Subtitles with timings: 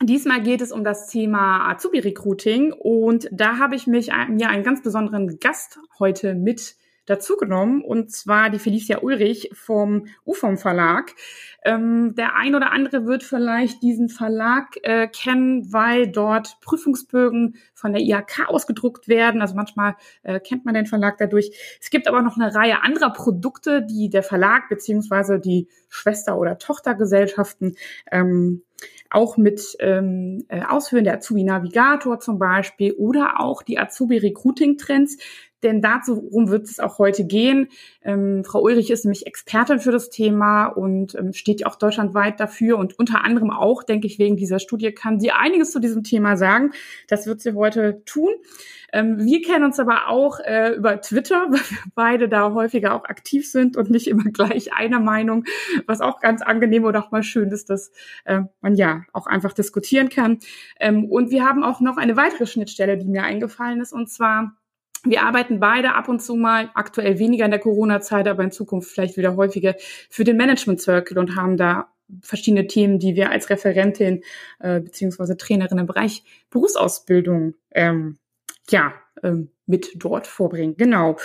[0.00, 4.80] Diesmal geht es um das Thema Azubi-Recruiting und da habe ich mich mir einen ganz
[4.80, 6.76] besonderen Gast heute mit
[7.06, 11.14] dazu genommen und zwar die Felicia Ulrich vom UFOM Verlag.
[11.64, 17.92] Ähm, der ein oder andere wird vielleicht diesen Verlag äh, kennen, weil dort Prüfungsbögen von
[17.92, 19.40] der IHK ausgedruckt werden.
[19.40, 21.50] Also manchmal äh, kennt man den Verlag dadurch.
[21.80, 26.58] Es gibt aber noch eine Reihe anderer Produkte, die der Verlag beziehungsweise die Schwester- oder
[26.58, 27.76] Tochtergesellschaften
[28.12, 28.62] ähm,
[29.10, 34.76] auch mit ähm, äh, Ausführen der Azubi Navigator zum Beispiel oder auch die Azubi Recruiting
[34.76, 35.18] Trends.
[35.62, 37.68] Denn dazu wird es auch heute gehen.
[38.02, 42.40] Ähm, Frau Ulrich ist nämlich Expertin für das Thema und ähm, steht ja auch deutschlandweit
[42.40, 46.04] dafür und unter anderem auch, denke ich, wegen dieser Studie kann sie einiges zu diesem
[46.04, 46.72] Thema sagen.
[47.08, 48.30] Das wird sie heute tun.
[48.92, 51.46] Ähm, wir kennen uns aber auch äh, über Twitter,
[51.94, 55.44] weil wir beide da häufiger auch aktiv sind und nicht immer gleich einer Meinung,
[55.86, 57.92] was auch ganz angenehm oder auch mal schön ist, dass
[58.24, 60.38] äh, man ja auch einfach diskutieren kann.
[60.80, 64.57] Ähm, und wir haben auch noch eine weitere Schnittstelle, die mir eingefallen ist, und zwar
[65.10, 68.90] wir arbeiten beide ab und zu mal, aktuell weniger in der Corona-Zeit, aber in Zukunft
[68.90, 69.74] vielleicht wieder häufiger
[70.10, 71.88] für den Management Circle und haben da
[72.22, 74.22] verschiedene Themen, die wir als Referentin
[74.60, 78.18] äh, beziehungsweise Trainerin im Bereich Berufsausbildung ähm,
[78.70, 80.76] ja, ähm, mit dort vorbringen.
[80.76, 81.18] Genau.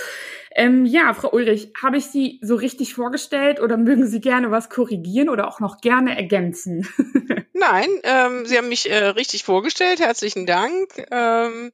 [0.55, 4.69] Ähm, ja, Frau Ulrich, habe ich Sie so richtig vorgestellt oder mögen Sie gerne was
[4.69, 6.87] korrigieren oder auch noch gerne ergänzen?
[7.53, 9.99] Nein, ähm, Sie haben mich äh, richtig vorgestellt.
[9.99, 10.89] Herzlichen Dank.
[11.11, 11.71] Ähm,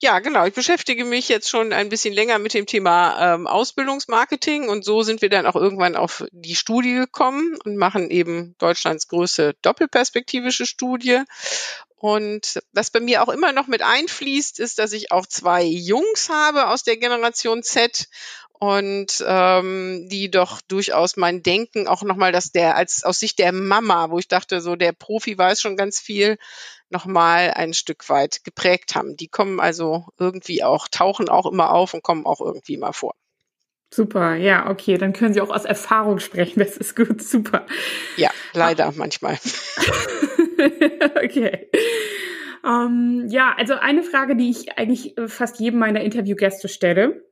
[0.00, 0.46] ja, genau.
[0.46, 5.02] Ich beschäftige mich jetzt schon ein bisschen länger mit dem Thema ähm, Ausbildungsmarketing und so
[5.02, 10.66] sind wir dann auch irgendwann auf die Studie gekommen und machen eben Deutschlands größte doppelperspektivische
[10.66, 11.22] Studie.
[11.96, 16.28] Und was bei mir auch immer noch mit einfließt, ist, dass ich auch zwei Jungs
[16.28, 18.06] habe aus der Generation Z
[18.52, 23.52] und ähm, die doch durchaus mein Denken auch nochmal, dass der als aus Sicht der
[23.52, 26.38] Mama, wo ich dachte, so der Profi weiß schon ganz viel,
[26.90, 29.16] nochmal ein Stück weit geprägt haben.
[29.16, 33.14] Die kommen also irgendwie auch, tauchen auch immer auf und kommen auch irgendwie mal vor.
[33.92, 37.66] Super, ja, okay, dann können Sie auch aus Erfahrung sprechen, das ist gut, super.
[38.16, 38.96] Ja, leider Ach.
[38.96, 39.38] manchmal.
[41.24, 41.68] okay.
[42.66, 47.24] Ähm, ja, also eine Frage, die ich eigentlich äh, fast jedem meiner Interviewgäste stelle,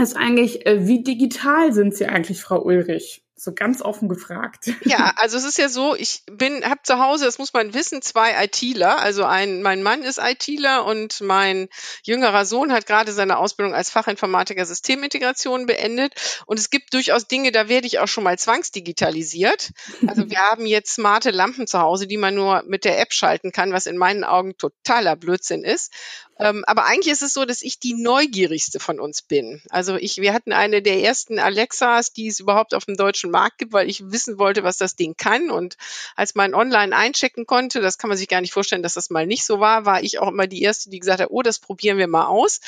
[0.00, 3.23] ist eigentlich, äh, wie digital sind Sie eigentlich, Frau Ulrich?
[3.36, 4.70] So ganz offen gefragt.
[4.84, 8.02] Ja, also es ist ja so, ich bin, habe zu Hause, das muss man wissen,
[8.02, 8.98] zwei ITler.
[8.98, 11.68] Also ein, mein Mann ist ITler und mein
[12.02, 16.42] jüngerer Sohn hat gerade seine Ausbildung als Fachinformatiker Systemintegration beendet.
[16.46, 19.72] Und es gibt durchaus Dinge, da werde ich auch schon mal zwangsdigitalisiert.
[20.06, 23.52] Also wir haben jetzt smarte Lampen zu Hause, die man nur mit der App schalten
[23.52, 25.92] kann, was in meinen Augen totaler Blödsinn ist.
[26.38, 29.62] Ähm, aber eigentlich ist es so, dass ich die neugierigste von uns bin.
[29.70, 33.58] Also ich, wir hatten eine der ersten Alexas, die es überhaupt auf dem deutschen Markt
[33.58, 35.50] gibt, weil ich wissen wollte, was das Ding kann.
[35.50, 35.76] Und
[36.16, 39.26] als man online einchecken konnte, das kann man sich gar nicht vorstellen, dass das mal
[39.26, 41.98] nicht so war, war ich auch immer die erste, die gesagt hat, oh, das probieren
[41.98, 42.60] wir mal aus.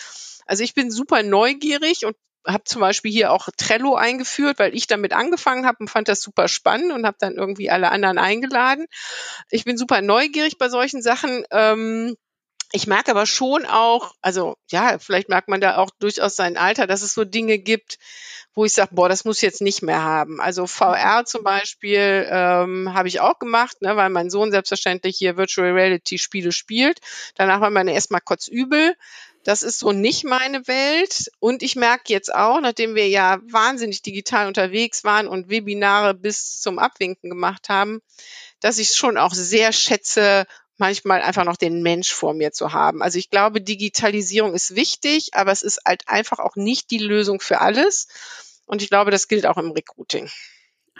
[0.46, 2.16] Also ich bin super neugierig und
[2.46, 6.22] habe zum Beispiel hier auch Trello eingeführt, weil ich damit angefangen habe und fand das
[6.22, 8.86] super spannend und habe dann irgendwie alle anderen eingeladen.
[9.50, 11.44] Ich bin super neugierig bei solchen Sachen.
[11.50, 12.16] Ähm,
[12.72, 16.86] ich merke aber schon auch, also ja, vielleicht merkt man da auch durchaus sein Alter,
[16.86, 17.98] dass es so Dinge gibt,
[18.54, 20.40] wo ich sage, boah, das muss ich jetzt nicht mehr haben.
[20.40, 25.36] Also VR zum Beispiel ähm, habe ich auch gemacht, ne, weil mein Sohn selbstverständlich hier
[25.36, 27.00] Virtual Reality Spiele spielt.
[27.34, 28.96] Danach war meine erstmal kurz übel.
[29.44, 31.30] Das ist so nicht meine Welt.
[31.38, 36.58] Und ich merke jetzt auch, nachdem wir ja wahnsinnig digital unterwegs waren und Webinare bis
[36.60, 38.00] zum Abwinken gemacht haben,
[38.60, 40.46] dass ich es schon auch sehr schätze,
[40.78, 43.02] manchmal einfach noch den Mensch vor mir zu haben.
[43.02, 47.40] Also ich glaube, Digitalisierung ist wichtig, aber es ist halt einfach auch nicht die Lösung
[47.40, 48.08] für alles.
[48.66, 50.28] Und ich glaube, das gilt auch im Recruiting.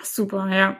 [0.02, 0.76] Super, ja.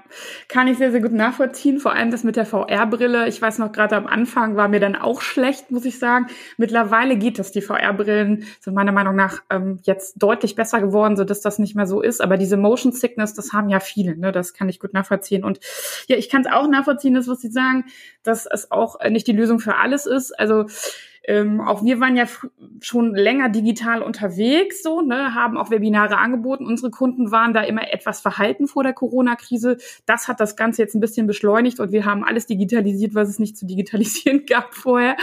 [0.49, 1.81] Kann ich sehr, sehr gut nachvollziehen.
[1.81, 3.29] Vor allem das mit der VR-Brille.
[3.29, 6.27] Ich weiß noch, gerade am Anfang war mir dann auch schlecht, muss ich sagen.
[6.59, 7.51] Mittlerweile geht das.
[7.51, 11.75] Die VR-Brillen sind meiner Meinung nach ähm, jetzt deutlich besser geworden, so dass das nicht
[11.75, 12.21] mehr so ist.
[12.21, 14.19] Aber diese Motion Sickness, das haben ja viele.
[14.19, 14.33] Ne?
[14.33, 15.45] Das kann ich gut nachvollziehen.
[15.45, 15.61] Und
[16.09, 17.87] ja, ich kann es auch nachvollziehen, das, was Sie sagen,
[18.23, 20.39] dass es auch nicht die Lösung für alles ist.
[20.39, 20.67] Also
[21.27, 22.27] ähm, auch wir waren ja
[22.81, 26.67] schon länger digital unterwegs, so, ne, haben auch Webinare angeboten.
[26.67, 29.77] Unsere Kunden waren da immer etwas verhalten vor der Corona-Krise.
[30.07, 33.41] Das hat das Ganze jetzt ein bisschen beschleunigt und wir haben alles digitalisiert, was es
[33.41, 35.17] nicht zu digitalisieren gab vorher.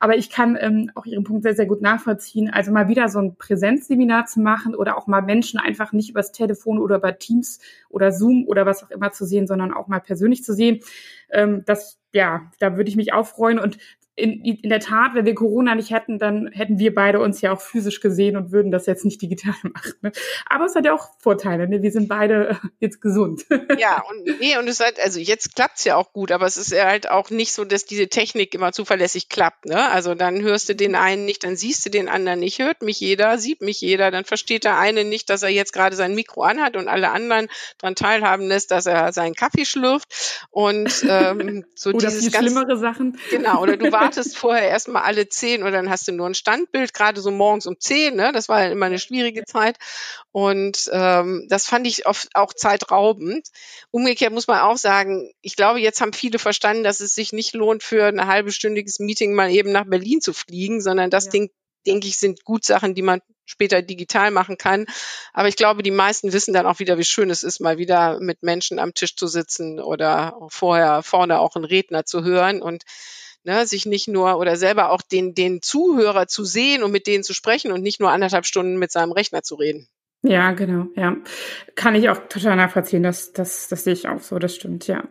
[0.00, 2.50] Aber ich kann ähm, auch Ihren Punkt sehr, sehr gut nachvollziehen.
[2.50, 6.32] Also mal wieder so ein Präsenzseminar zu machen oder auch mal Menschen einfach nicht übers
[6.32, 10.00] Telefon oder über Teams oder Zoom oder was auch immer zu sehen, sondern auch mal
[10.00, 10.80] persönlich zu sehen.
[11.30, 13.60] Ähm, das, ja, da würde ich mich auch freuen.
[13.60, 13.78] Und
[14.16, 17.52] in, in der Tat, wenn wir Corona nicht hätten, dann hätten wir beide uns ja
[17.52, 19.94] auch physisch gesehen und würden das jetzt nicht digital machen.
[20.02, 20.12] Ne?
[20.46, 21.68] Aber es hat ja auch Vorteile.
[21.68, 21.82] Ne?
[21.82, 23.44] Wir sind beide jetzt gesund.
[23.76, 26.70] Ja, und nee, und es hat, also jetzt klappt's ja auch gut, aber es ist
[26.70, 29.66] ja halt auch nicht so, dass diese Technik immer zuverlässig klappt.
[29.66, 29.90] Ne?
[29.90, 33.00] Also dann hörst du den einen nicht, dann siehst du den anderen nicht, hört mich
[33.00, 36.42] jeder, sieht mich jeder, dann versteht der eine nicht, dass er jetzt gerade sein Mikro
[36.42, 40.44] anhat und alle anderen daran teilhaben lässt, dass er seinen Kaffee schlürft.
[40.50, 43.18] Und ähm, so oder dieses viel ganz, schlimmere Sachen.
[43.30, 46.94] Genau, oder du wartest vorher erstmal alle zehn und dann hast du nur ein Standbild,
[46.94, 48.32] gerade so morgens um zehn, ne?
[48.32, 49.76] Das war ja immer eine schwierige Zeit.
[50.32, 53.48] Und ähm, das fand ich oft auch zeitraubend.
[53.90, 57.54] Umgekehrt muss man auch sagen, ich glaube, jetzt haben viele verstanden, dass es sich nicht
[57.54, 61.30] lohnt, für ein halbstündiges Meeting mal eben nach Berlin zu fliegen, sondern das ja.
[61.32, 61.50] Ding,
[61.86, 64.86] denke ich, sind gut Sachen, die man später digital machen kann.
[65.32, 68.18] Aber ich glaube, die meisten wissen dann auch wieder, wie schön es ist, mal wieder
[68.20, 72.84] mit Menschen am Tisch zu sitzen oder vorher vorne auch einen Redner zu hören und
[73.44, 77.24] ne, sich nicht nur oder selber auch den, den Zuhörer zu sehen und mit denen
[77.24, 79.88] zu sprechen und nicht nur anderthalb Stunden mit seinem Rechner zu reden.
[80.22, 81.16] Ja, genau, ja.
[81.74, 83.02] Kann ich auch total nachvollziehen.
[83.02, 85.04] Das, das, das sehe ich auch so, das stimmt, ja.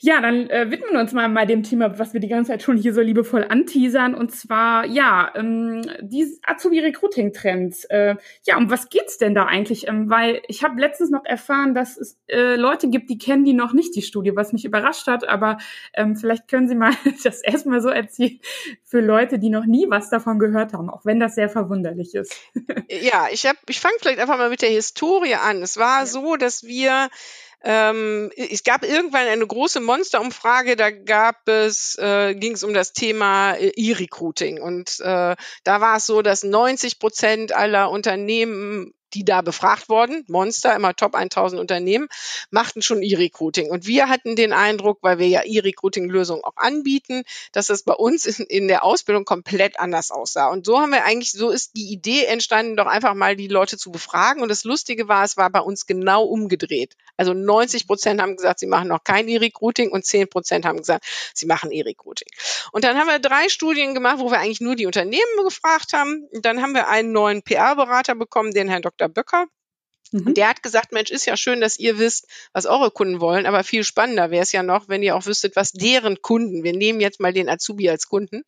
[0.00, 2.62] Ja, dann äh, widmen wir uns mal mal dem Thema, was wir die ganze Zeit
[2.62, 4.14] schon hier so liebevoll anteasern.
[4.14, 7.84] Und zwar, ja, ähm, die Azubi-Recruiting-Trends.
[7.86, 8.16] Äh,
[8.46, 9.88] ja, um was geht's denn da eigentlich?
[9.88, 13.54] Ähm, weil ich habe letztens noch erfahren, dass es äh, Leute gibt, die kennen die
[13.54, 15.28] noch nicht, die Studie, was mich überrascht hat.
[15.28, 15.58] Aber
[15.94, 16.92] ähm, vielleicht können Sie mal
[17.24, 18.38] das erstmal so erzählen
[18.84, 22.34] für Leute, die noch nie was davon gehört haben, auch wenn das sehr verwunderlich ist.
[22.88, 25.62] ja, ich, hab, ich fange vielleicht einfach mal mit der Historie an.
[25.62, 26.06] Es war ja.
[26.06, 27.08] so, dass wir
[27.64, 32.92] ähm, es gab irgendwann eine große Monsterumfrage, da gab es, äh, ging es um das
[32.92, 34.60] Thema äh, E-Recruiting.
[34.60, 35.34] Und äh,
[35.64, 40.94] da war es so, dass 90 Prozent aller Unternehmen die da befragt wurden, Monster, immer
[40.94, 42.08] Top 1000 Unternehmen,
[42.50, 43.70] machten schon E-Recruiting.
[43.70, 47.22] Und wir hatten den Eindruck, weil wir ja E-Recruiting-Lösungen auch anbieten,
[47.52, 50.48] dass das bei uns in, in, der Ausbildung komplett anders aussah.
[50.48, 53.76] Und so haben wir eigentlich, so ist die Idee entstanden, doch einfach mal die Leute
[53.76, 54.42] zu befragen.
[54.42, 56.94] Und das Lustige war, es war bei uns genau umgedreht.
[57.16, 61.04] Also 90 Prozent haben gesagt, sie machen noch kein E-Recruiting und 10 Prozent haben gesagt,
[61.34, 62.28] sie machen E-Recruiting.
[62.72, 66.26] Und dann haben wir drei Studien gemacht, wo wir eigentlich nur die Unternehmen gefragt haben.
[66.32, 68.97] Und dann haben wir einen neuen PR-Berater bekommen, den Herrn Dr.
[68.98, 69.08] Dr.
[69.08, 69.46] Böcker.
[70.12, 70.28] Mhm.
[70.28, 73.46] Und der hat gesagt, Mensch, ist ja schön, dass ihr wisst, was eure Kunden wollen,
[73.46, 76.72] aber viel spannender wäre es ja noch, wenn ihr auch wüsstet, was deren Kunden, wir
[76.72, 78.44] nehmen jetzt mal den Azubi als Kunden,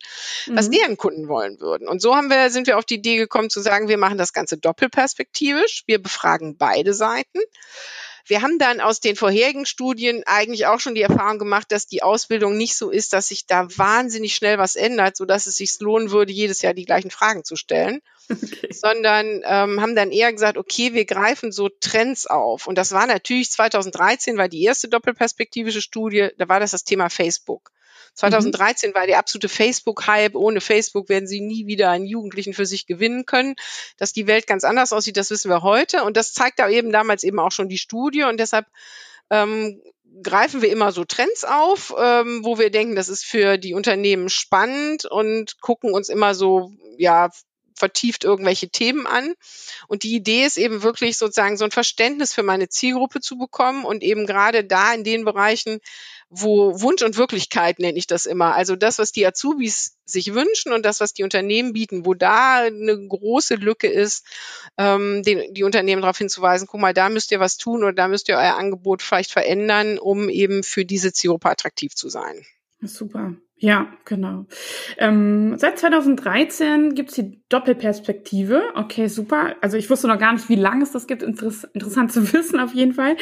[0.47, 0.57] mhm.
[0.57, 1.87] was deren Kunden wollen würden.
[1.87, 4.33] Und so haben wir, sind wir auf die Idee gekommen zu sagen, wir machen das
[4.33, 7.39] Ganze doppelperspektivisch, wir befragen beide Seiten.
[8.25, 12.03] Wir haben dann aus den vorherigen Studien eigentlich auch schon die Erfahrung gemacht, dass die
[12.03, 16.11] Ausbildung nicht so ist, dass sich da wahnsinnig schnell was ändert, sodass es sich lohnen
[16.11, 18.01] würde, jedes Jahr die gleichen Fragen zu stellen.
[18.31, 18.69] Okay.
[18.71, 22.67] sondern ähm, haben dann eher gesagt, okay, wir greifen so Trends auf.
[22.67, 27.09] Und das war natürlich 2013, war die erste doppelperspektivische Studie, da war das das Thema
[27.09, 27.71] Facebook.
[28.15, 28.95] 2013 mhm.
[28.95, 30.35] war der absolute Facebook-Hype.
[30.35, 33.55] Ohne Facebook werden sie nie wieder einen Jugendlichen für sich gewinnen können.
[33.97, 36.03] Dass die Welt ganz anders aussieht, das wissen wir heute.
[36.03, 38.23] Und das zeigt da eben damals eben auch schon die Studie.
[38.23, 38.65] Und deshalb
[39.29, 39.81] ähm,
[40.23, 44.29] greifen wir immer so Trends auf, ähm, wo wir denken, das ist für die Unternehmen
[44.29, 47.29] spannend und gucken uns immer so, ja,
[47.75, 49.33] vertieft irgendwelche Themen an.
[49.87, 53.85] Und die Idee ist eben wirklich sozusagen so ein Verständnis für meine Zielgruppe zu bekommen
[53.85, 55.79] und eben gerade da in den Bereichen,
[56.29, 58.55] wo Wunsch und Wirklichkeit nenne ich das immer.
[58.55, 62.61] Also das, was die Azubis sich wünschen und das, was die Unternehmen bieten, wo da
[62.63, 64.25] eine große Lücke ist,
[64.77, 68.07] ähm, den, die Unternehmen darauf hinzuweisen, guck mal, da müsst ihr was tun oder da
[68.07, 72.45] müsst ihr euer Angebot vielleicht verändern, um eben für diese Zielgruppe attraktiv zu sein.
[72.81, 73.35] Super.
[73.63, 74.47] Ja, genau.
[74.97, 78.63] Ähm, seit 2013 gibt's die Doppelperspektive.
[78.73, 79.55] Okay, super.
[79.61, 81.21] Also ich wusste noch gar nicht, wie lange es das gibt.
[81.21, 83.17] Interess interessant zu wissen auf jeden Fall.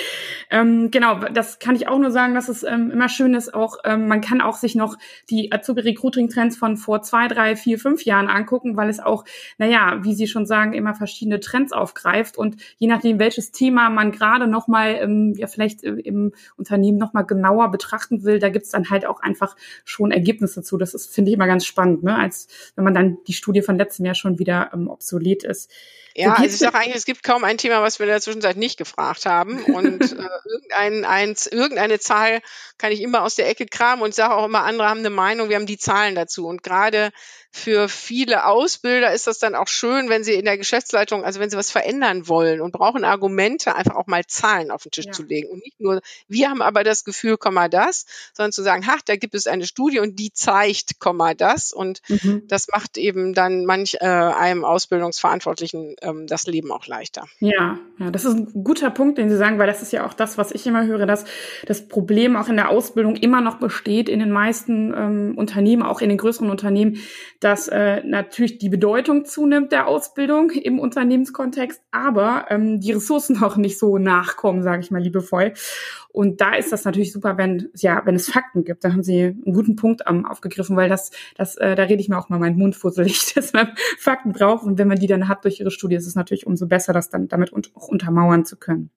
[0.50, 3.54] Ähm, genau, das kann ich auch nur sagen, dass es ähm, immer schön ist.
[3.54, 4.96] Auch ähm, man kann auch sich noch
[5.30, 9.26] die Azubi-Recruiting-Trends von vor zwei, drei, vier, fünf Jahren angucken, weil es auch,
[9.58, 14.14] naja, wie Sie schon sagen, immer verschiedene Trends aufgreift und je nachdem, welches Thema man
[14.14, 18.48] gerade noch mal ähm, ja vielleicht äh, im Unternehmen noch mal genauer betrachten will, da
[18.48, 20.78] gibt's dann halt auch einfach schon Ergebnisse Ergebnisse zu.
[20.78, 22.18] Das ist, finde ich immer ganz spannend, ne?
[22.18, 25.72] als wenn man dann die Studie von letztem Jahr schon wieder ähm, obsolet ist.
[26.16, 28.58] Ja, also ich sage eigentlich, es gibt kaum ein Thema, was wir in der Zwischenzeit
[28.58, 29.64] nicht gefragt haben.
[29.64, 32.42] Und äh, irgendein, eins, irgendeine Zahl
[32.78, 35.50] kann ich immer aus der Ecke kramen und sage auch immer, andere haben eine Meinung,
[35.50, 36.48] wir haben die Zahlen dazu.
[36.48, 37.12] Und gerade
[37.52, 41.50] für viele Ausbilder ist das dann auch schön, wenn sie in der Geschäftsleitung, also wenn
[41.50, 45.12] sie was verändern wollen und brauchen Argumente, einfach auch mal Zahlen auf den Tisch ja.
[45.12, 45.50] zu legen.
[45.50, 48.98] Und nicht nur, wir haben aber das Gefühl, komm mal das, sondern zu sagen, ha,
[49.06, 51.74] da gibt es eine Studie und die zeigt, komm mal das.
[51.74, 52.44] Und mhm.
[52.48, 57.26] das macht eben dann manch äh, einem Ausbildungsverantwortlichen ähm, das Leben auch leichter.
[57.40, 60.14] Ja, ja, das ist ein guter Punkt, den Sie sagen, weil das ist ja auch
[60.14, 61.26] das, was ich immer höre, dass
[61.66, 66.02] das Problem auch in der Ausbildung immer noch besteht in den meisten ähm, Unternehmen, auch
[66.02, 66.98] in den größeren Unternehmen,
[67.40, 73.58] dass äh, natürlich die Bedeutung zunimmt der Ausbildung im Unternehmenskontext, aber ähm, die Ressourcen auch
[73.58, 75.54] nicht so nachkommen, sage ich mal liebevoll.
[76.12, 78.84] Und da ist das natürlich super, wenn ja, wenn es Fakten gibt.
[78.84, 82.10] Da haben Sie einen guten Punkt ähm, aufgegriffen, weil das, das, äh, da rede ich
[82.10, 85.28] mir auch mal meinen Mund fusselig, dass man Fakten braucht und wenn man die dann
[85.28, 88.58] hat durch Ihre Studie, ist es natürlich umso besser, das dann damit auch untermauern zu
[88.58, 88.92] können.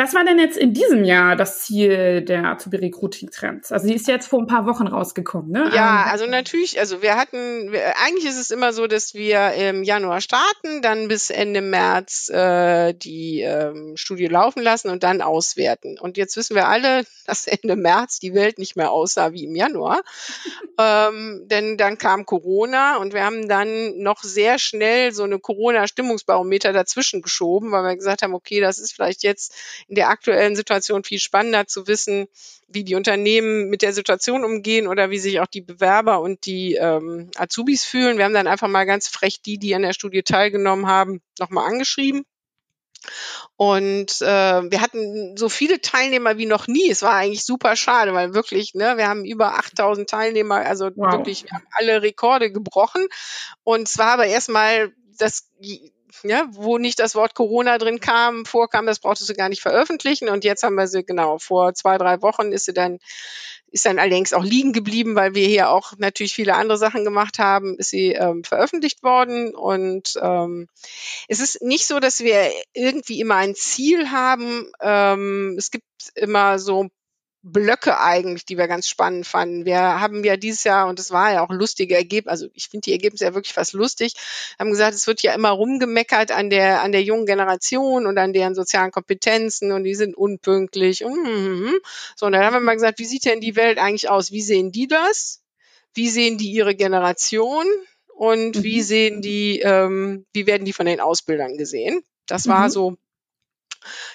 [0.00, 3.70] Was war denn jetzt in diesem Jahr das Ziel der Azubi Recruiting Trends?
[3.70, 5.70] Also die ist jetzt vor ein paar Wochen rausgekommen, ne?
[5.74, 7.70] Ja, ähm, also natürlich, also wir hatten,
[8.02, 12.94] eigentlich ist es immer so, dass wir im Januar starten, dann bis Ende März äh,
[12.94, 15.98] die ähm, Studie laufen lassen und dann auswerten.
[15.98, 19.54] Und jetzt wissen wir alle, dass Ende März die Welt nicht mehr aussah wie im
[19.54, 20.00] Januar.
[20.78, 26.72] ähm, denn dann kam Corona und wir haben dann noch sehr schnell so eine Corona-Stimmungsbarometer
[26.72, 29.52] dazwischen geschoben, weil wir gesagt haben, okay, das ist vielleicht jetzt
[29.90, 32.28] in der aktuellen Situation viel spannender zu wissen,
[32.68, 36.76] wie die Unternehmen mit der Situation umgehen oder wie sich auch die Bewerber und die
[36.76, 38.16] ähm, Azubis fühlen.
[38.16, 41.68] Wir haben dann einfach mal ganz frech die, die an der Studie teilgenommen haben, nochmal
[41.68, 42.24] angeschrieben.
[43.56, 46.88] Und äh, wir hatten so viele Teilnehmer wie noch nie.
[46.88, 51.14] Es war eigentlich super schade, weil wirklich, ne, wir haben über 8000 Teilnehmer, also wow.
[51.14, 53.08] wirklich, wir haben alle Rekorde gebrochen.
[53.64, 55.50] Und zwar aber erstmal das
[56.24, 60.28] ja, wo nicht das Wort Corona drin kam, vorkam, das brauchtest du gar nicht veröffentlichen.
[60.28, 62.98] Und jetzt haben wir sie, genau, vor zwei, drei Wochen ist sie dann,
[63.72, 67.38] ist dann allerdings auch liegen geblieben, weil wir hier auch natürlich viele andere Sachen gemacht
[67.38, 69.54] haben, ist sie ähm, veröffentlicht worden.
[69.54, 70.68] Und ähm,
[71.28, 74.70] es ist nicht so, dass wir irgendwie immer ein Ziel haben.
[74.80, 75.84] Ähm, es gibt
[76.14, 76.88] immer so
[77.42, 79.64] Blöcke eigentlich, die wir ganz spannend fanden.
[79.64, 82.84] Wir haben ja dieses Jahr, und das war ja auch lustige Ergebnisse, also ich finde
[82.84, 84.12] die Ergebnisse ja wirklich fast lustig,
[84.58, 88.34] haben gesagt, es wird ja immer rumgemeckert an der, an der jungen Generation und an
[88.34, 91.70] deren sozialen Kompetenzen und die sind unpünktlich mm,
[92.14, 92.26] so.
[92.26, 94.32] Und dann haben wir mal gesagt, wie sieht denn die Welt eigentlich aus?
[94.32, 95.42] Wie sehen die das?
[95.94, 97.66] Wie sehen die ihre Generation?
[98.08, 98.62] Und mhm.
[98.62, 102.02] wie sehen die, ähm, wie werden die von den Ausbildern gesehen?
[102.26, 102.70] Das war mhm.
[102.70, 102.96] so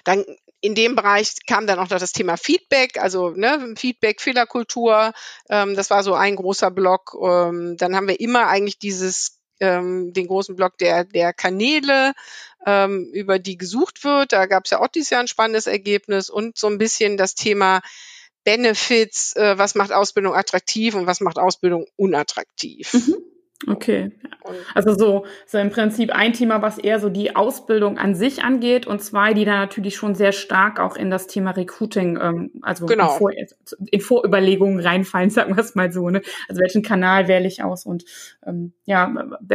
[0.04, 0.24] dann
[0.66, 5.14] in dem Bereich kam dann auch noch das Thema Feedback, also ne, Feedback, Fehlerkultur.
[5.50, 7.16] Ähm, das war so ein großer Block.
[7.22, 12.14] Ähm, dann haben wir immer eigentlich dieses ähm, den großen Block der der Kanäle,
[12.66, 14.34] ähm, über die gesucht wird.
[14.34, 17.36] Da gab es ja auch dieses Jahr ein spannendes Ergebnis und so ein bisschen das
[17.36, 17.82] Thema
[18.44, 22.94] Benefits, äh, was macht Ausbildung attraktiv und was macht Ausbildung unattraktiv.
[22.94, 23.16] Mhm.
[23.68, 24.12] Okay.
[24.74, 28.86] Also so, so im Prinzip ein Thema, was eher so die Ausbildung an sich angeht
[28.86, 32.86] und zwei, die da natürlich schon sehr stark auch in das Thema Recruiting, ähm, also
[32.86, 33.14] genau.
[33.14, 33.32] in, Vor
[33.92, 36.10] in Vorüberlegungen reinfallen, sagen wir es mal so.
[36.10, 36.22] Ne?
[36.50, 38.04] Also welchen Kanal wähle ich aus und
[38.46, 39.14] ähm, ja,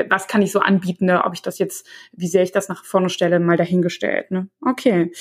[0.08, 1.24] was kann ich so anbieten, ne?
[1.24, 4.30] ob ich das jetzt, wie sehr ich das nach vorne stelle, mal dahingestellt.
[4.30, 4.48] Ne?
[4.62, 5.12] Okay.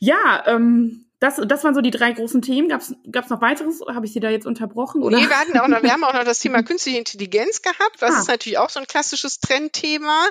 [0.00, 2.68] Ja, ähm, das, das waren so die drei großen Themen.
[2.68, 3.80] Gab es noch weiteres?
[3.88, 5.02] Habe ich Sie da jetzt unterbrochen?
[5.02, 5.16] Oder?
[5.16, 8.00] Nee, wir, hatten auch noch, wir haben auch noch das Thema künstliche Intelligenz gehabt.
[8.00, 8.20] Das ah.
[8.20, 10.26] ist natürlich auch so ein klassisches Trendthema.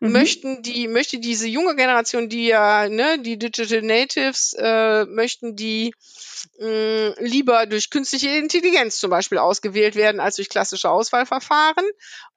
[0.00, 0.12] Mhm.
[0.12, 5.92] Möchten die, möchte diese junge Generation, die ja, ne, die Digital Natives, äh, möchten die
[6.58, 11.84] mh, mm, lieber durch künstliche Intelligenz zum Beispiel ausgewählt werden als durch klassische Auswahlverfahren.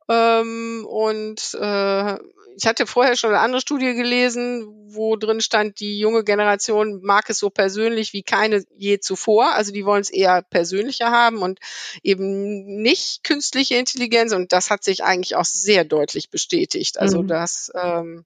[0.10, 2.18] Ähm, und äh,
[2.56, 7.30] ich hatte vorher schon eine andere Studie gelesen, wo drin stand, die junge Generation mag
[7.30, 9.54] es so persönlich wie keine je zuvor.
[9.54, 11.60] Also die wollen es eher persönlicher haben und
[12.04, 14.34] eben nicht künstliche Intelligenz.
[14.34, 17.00] Und das hat sich eigentlich auch sehr deutlich bestätigt.
[17.00, 17.28] Also mhm.
[17.28, 18.26] das ähm,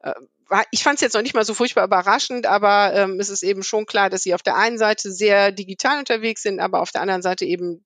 [0.00, 0.14] äh,
[0.70, 3.62] ich fand es jetzt noch nicht mal so furchtbar überraschend, aber ähm, es ist eben
[3.62, 7.02] schon klar, dass sie auf der einen Seite sehr digital unterwegs sind, aber auf der
[7.02, 7.84] anderen Seite eben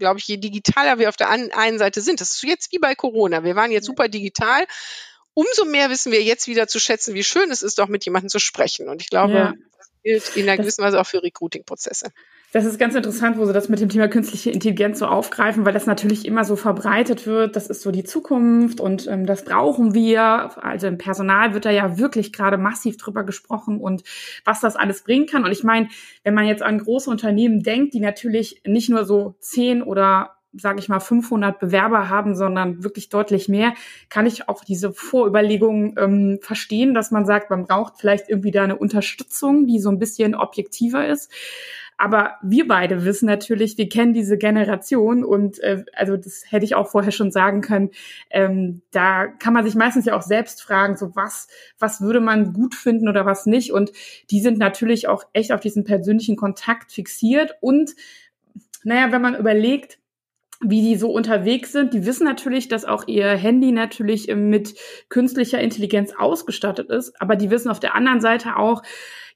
[0.00, 2.96] glaube ich, je digitaler wir auf der einen Seite sind, das ist jetzt wie bei
[2.96, 3.44] Corona.
[3.44, 4.66] Wir waren jetzt super digital,
[5.34, 8.30] umso mehr wissen wir jetzt wieder zu schätzen, wie schön es ist, doch mit jemandem
[8.30, 8.88] zu sprechen.
[8.88, 9.54] Und ich glaube, ja.
[9.78, 12.10] das gilt in einer gewissen Weise auch für Recruiting-Prozesse.
[12.52, 15.72] Das ist ganz interessant, wo Sie das mit dem Thema künstliche Intelligenz so aufgreifen, weil
[15.72, 17.54] das natürlich immer so verbreitet wird.
[17.54, 20.24] Das ist so die Zukunft und ähm, das brauchen wir.
[20.60, 24.02] Also im Personal wird da ja wirklich gerade massiv drüber gesprochen und
[24.44, 25.44] was das alles bringen kann.
[25.44, 25.90] Und ich meine,
[26.24, 30.80] wenn man jetzt an große Unternehmen denkt, die natürlich nicht nur so zehn oder sage
[30.80, 33.74] ich mal, 500 Bewerber haben, sondern wirklich deutlich mehr,
[34.08, 38.64] kann ich auch diese Vorüberlegungen ähm, verstehen, dass man sagt, man braucht vielleicht irgendwie da
[38.64, 41.30] eine Unterstützung, die so ein bisschen objektiver ist.
[42.00, 46.74] Aber wir beide wissen natürlich, wir kennen diese Generation und äh, also das hätte ich
[46.74, 47.90] auch vorher schon sagen können.
[48.30, 52.54] Ähm, da kann man sich meistens ja auch selbst fragen, so was, was würde man
[52.54, 53.70] gut finden oder was nicht.
[53.70, 53.92] Und
[54.30, 57.56] die sind natürlich auch echt auf diesen persönlichen Kontakt fixiert.
[57.60, 57.94] Und
[58.82, 59.99] naja, wenn man überlegt,
[60.62, 61.94] wie die so unterwegs sind.
[61.94, 64.74] Die wissen natürlich, dass auch ihr Handy natürlich mit
[65.08, 68.82] künstlicher Intelligenz ausgestattet ist, aber die wissen auf der anderen Seite auch,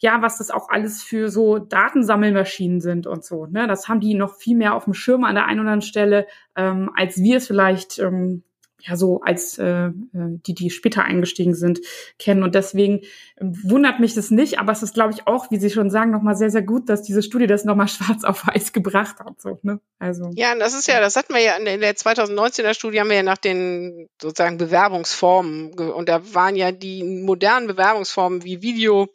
[0.01, 3.47] ja, was das auch alles für so Datensammelmaschinen sind und so.
[3.47, 3.67] Ne?
[3.67, 6.27] Das haben die noch viel mehr auf dem Schirm an der einen oder anderen Stelle,
[6.57, 8.43] ähm, als wir es vielleicht ähm,
[8.87, 11.81] ja so als äh, äh, die, die später eingestiegen sind,
[12.19, 12.43] kennen.
[12.43, 13.01] Und deswegen
[13.41, 16.11] ähm, wundert mich das nicht, aber es ist, glaube ich, auch, wie Sie schon sagen,
[16.11, 19.41] nochmal sehr, sehr gut, dass diese Studie das nochmal schwarz auf weiß gebracht hat.
[19.41, 19.81] So, ne?
[19.99, 23.17] also, ja, das ist ja, das hatten wir ja in der 2019er Studie, haben wir
[23.17, 29.09] ja nach den sozusagen Bewerbungsformen und da waren ja die modernen Bewerbungsformen wie Video,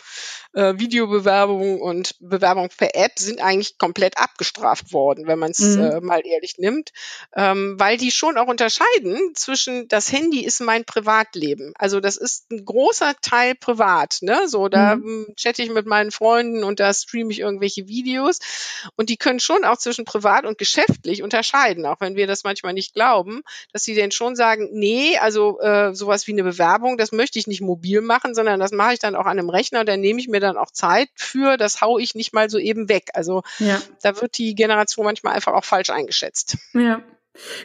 [0.54, 5.82] äh, Videobewerbung und Bewerbung per App sind eigentlich komplett abgestraft worden, wenn man es mhm.
[5.82, 6.92] äh, mal ehrlich nimmt,
[7.36, 11.74] ähm, weil die schon auch unterscheiden zwischen das Handy ist mein Privatleben.
[11.78, 14.48] Also das ist ein großer Teil privat, ne?
[14.48, 15.34] So da mhm.
[15.36, 18.40] chatte ich mit meinen Freunden und da streame ich irgendwelche Videos
[18.96, 22.74] und die können schon auch zwischen privat und geschäftlich unterscheiden, auch wenn wir das manchmal
[22.74, 27.12] nicht glauben, dass sie denn schon sagen, nee, also äh, sowas wie eine Bewerbung, das
[27.12, 29.90] möchte ich nicht mobil machen, sondern das mache ich dann auch an einem Rechner und
[29.90, 32.58] dann nehme ich mir mir dann auch Zeit für, das hau ich nicht mal so
[32.58, 33.10] eben weg.
[33.14, 33.82] Also ja.
[34.02, 36.58] da wird die Generation manchmal einfach auch falsch eingeschätzt.
[36.74, 37.02] Ja.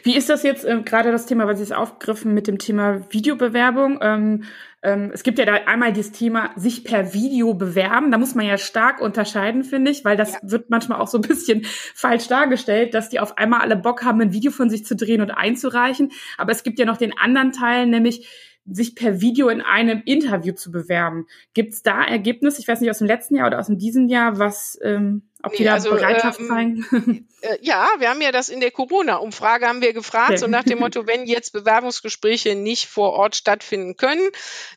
[0.03, 3.01] Wie ist das jetzt äh, gerade das Thema, weil Sie es aufgriffen mit dem Thema
[3.11, 3.99] Videobewerbung?
[4.01, 4.43] Ähm,
[4.85, 8.11] ähm, es gibt ja da einmal dieses Thema sich per Video bewerben.
[8.11, 10.39] Da muss man ja stark unterscheiden, finde ich, weil das ja.
[10.43, 11.63] wird manchmal auch so ein bisschen
[11.95, 15.21] falsch dargestellt, dass die auf einmal alle Bock haben, ein Video von sich zu drehen
[15.21, 16.11] und einzureichen.
[16.37, 18.29] Aber es gibt ja noch den anderen Teil, nämlich
[18.67, 21.27] sich per Video in einem Interview zu bewerben.
[21.53, 24.07] Gibt es da Ergebnisse, ich weiß nicht, aus dem letzten Jahr oder aus dem diesem
[24.07, 27.27] Jahr, was ähm, ob nee, die da also, Bereitschaft ähm, zeigen?
[27.45, 30.37] Äh, ja, wir haben ja das in der Corona-Umfrage haben wir gefragt, okay.
[30.37, 34.27] so nach dem Motto, wenn jetzt Bewerbungsgespräche nicht vor Ort stattfinden können,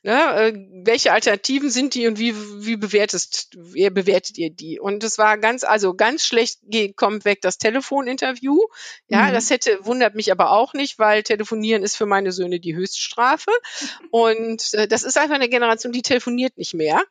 [0.03, 0.53] ne, äh,
[0.85, 4.79] welche Alternativen sind die und wie, wie bewertest, wie bewertet ihr die?
[4.79, 6.59] Und es war ganz, also ganz schlecht
[6.97, 8.59] kommt weg das Telefoninterview.
[9.09, 9.33] Ja, mhm.
[9.33, 13.51] das hätte, wundert mich aber auch nicht, weil telefonieren ist für meine Söhne die Höchststrafe.
[14.11, 17.03] Und äh, das ist einfach eine Generation, die telefoniert nicht mehr.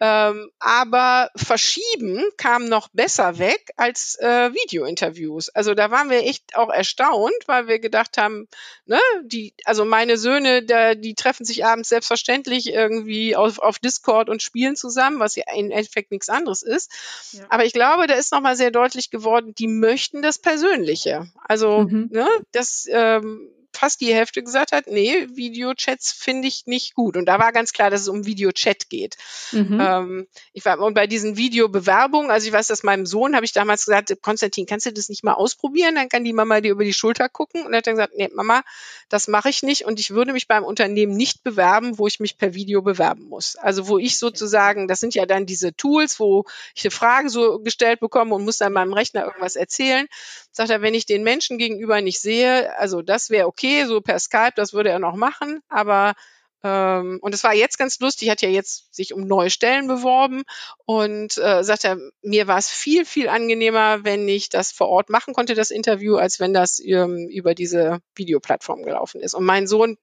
[0.00, 0.30] Ja.
[0.30, 5.50] Ähm, aber verschieben kam noch besser besser weg als äh, Videointerviews.
[5.50, 8.48] Also da waren wir echt auch erstaunt, weil wir gedacht haben,
[8.86, 14.30] ne, die, also meine Söhne, da, die treffen sich abends selbstverständlich irgendwie auf, auf Discord
[14.30, 16.90] und spielen zusammen, was ja im Endeffekt nichts anderes ist.
[17.32, 17.44] Ja.
[17.50, 21.30] Aber ich glaube, da ist nochmal sehr deutlich geworden, die möchten das Persönliche.
[21.46, 22.08] Also, mhm.
[22.10, 27.16] ne, das ähm, fast die Hälfte gesagt hat, nee, Videochats finde ich nicht gut.
[27.16, 29.16] Und da war ganz klar, dass es um Videochat geht.
[29.52, 29.78] Mhm.
[29.80, 33.52] Ähm, ich war, und bei diesen Videobewerbungen, also ich weiß, dass meinem Sohn habe ich
[33.52, 35.94] damals gesagt, Konstantin, kannst du das nicht mal ausprobieren?
[35.94, 37.64] Dann kann die Mama dir über die Schulter gucken.
[37.64, 38.62] Und er hat dann gesagt, nee, Mama,
[39.08, 39.84] das mache ich nicht.
[39.84, 43.56] Und ich würde mich beim Unternehmen nicht bewerben, wo ich mich per Video bewerben muss.
[43.56, 47.58] Also wo ich sozusagen, das sind ja dann diese Tools, wo ich eine Frage so
[47.60, 50.06] gestellt bekomme und muss dann meinem Rechner irgendwas erzählen.
[50.52, 54.00] Sagt er, wenn ich den Menschen gegenüber nicht sehe, also das wäre okay okay, so
[54.00, 56.14] per Skype, das würde er noch machen, aber
[56.62, 60.42] ähm, und es war jetzt ganz lustig, hat ja jetzt sich um neue Stellen beworben
[60.86, 65.10] und äh, sagt er, mir war es viel, viel angenehmer, wenn ich das vor Ort
[65.10, 69.34] machen konnte, das Interview, als wenn das ähm, über diese Videoplattform gelaufen ist.
[69.34, 69.98] Und mein Sohn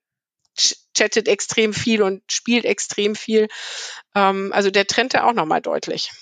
[0.94, 3.48] chattet extrem viel und spielt extrem viel.
[4.14, 6.12] Ähm, also der trennte auch nochmal deutlich.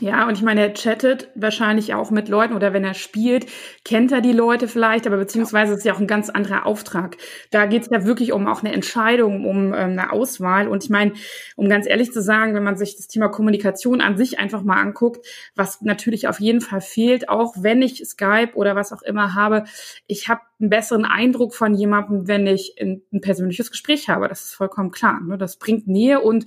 [0.00, 3.46] Ja, und ich meine, er chattet wahrscheinlich auch mit Leuten oder wenn er spielt,
[3.84, 7.16] kennt er die Leute vielleicht, aber beziehungsweise ist ja auch ein ganz anderer Auftrag.
[7.52, 10.66] Da geht es ja wirklich um auch eine Entscheidung, um ähm, eine Auswahl.
[10.66, 11.12] Und ich meine,
[11.54, 14.80] um ganz ehrlich zu sagen, wenn man sich das Thema Kommunikation an sich einfach mal
[14.80, 19.34] anguckt, was natürlich auf jeden Fall fehlt, auch wenn ich Skype oder was auch immer
[19.34, 19.62] habe,
[20.08, 24.28] ich habe einen besseren Eindruck von jemandem, wenn ich ein, ein persönliches Gespräch habe.
[24.28, 25.20] Das ist vollkommen klar.
[25.20, 25.36] Ne?
[25.36, 26.46] Das bringt Nähe und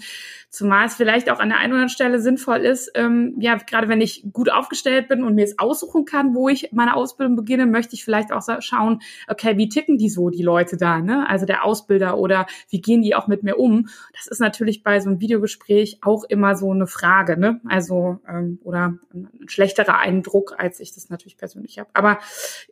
[0.49, 3.87] zumal es vielleicht auch an der einen oder anderen Stelle sinnvoll ist, ähm, ja, gerade
[3.87, 7.67] wenn ich gut aufgestellt bin und mir es aussuchen kann, wo ich meine Ausbildung beginne,
[7.67, 11.27] möchte ich vielleicht auch schauen, okay, wie ticken die so, die Leute da, ne?
[11.29, 13.89] Also der Ausbilder oder wie gehen die auch mit mir um?
[14.13, 17.61] Das ist natürlich bei so einem Videogespräch auch immer so eine Frage, ne?
[17.67, 21.89] Also, ähm, oder ein schlechterer Eindruck, als ich das natürlich persönlich habe.
[21.93, 22.19] Aber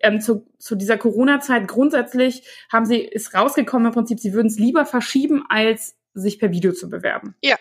[0.02, 4.58] ähm, zu, zu dieser Corona-Zeit grundsätzlich haben sie, ist rausgekommen im Prinzip, sie würden es
[4.58, 7.36] lieber verschieben, als sich per Video zu bewerben.
[7.44, 7.58] Ja,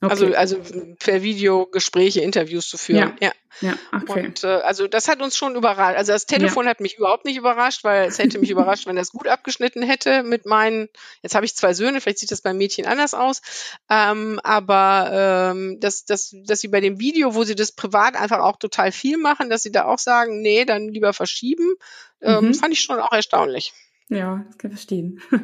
[0.00, 0.34] okay.
[0.34, 0.58] Also, also
[0.98, 3.14] per Video Gespräche, Interviews zu führen.
[3.20, 3.28] Ja.
[3.28, 3.32] ja.
[3.60, 4.26] Ja, okay.
[4.26, 5.96] Und äh, also das hat uns schon überrascht.
[5.96, 6.70] Also das Telefon ja.
[6.70, 10.22] hat mich überhaupt nicht überrascht, weil es hätte mich überrascht, wenn das gut abgeschnitten hätte
[10.22, 10.88] mit meinen,
[11.22, 13.40] jetzt habe ich zwei Söhne, vielleicht sieht das beim Mädchen anders aus.
[13.88, 18.40] Ähm, aber ähm, dass, dass, dass sie bei dem Video, wo sie das privat einfach
[18.40, 21.76] auch total viel machen, dass sie da auch sagen, nee, dann lieber verschieben,
[22.20, 22.54] ähm, mhm.
[22.54, 23.72] fand ich schon auch erstaunlich.
[24.08, 25.22] Ja, das kann ich verstehen.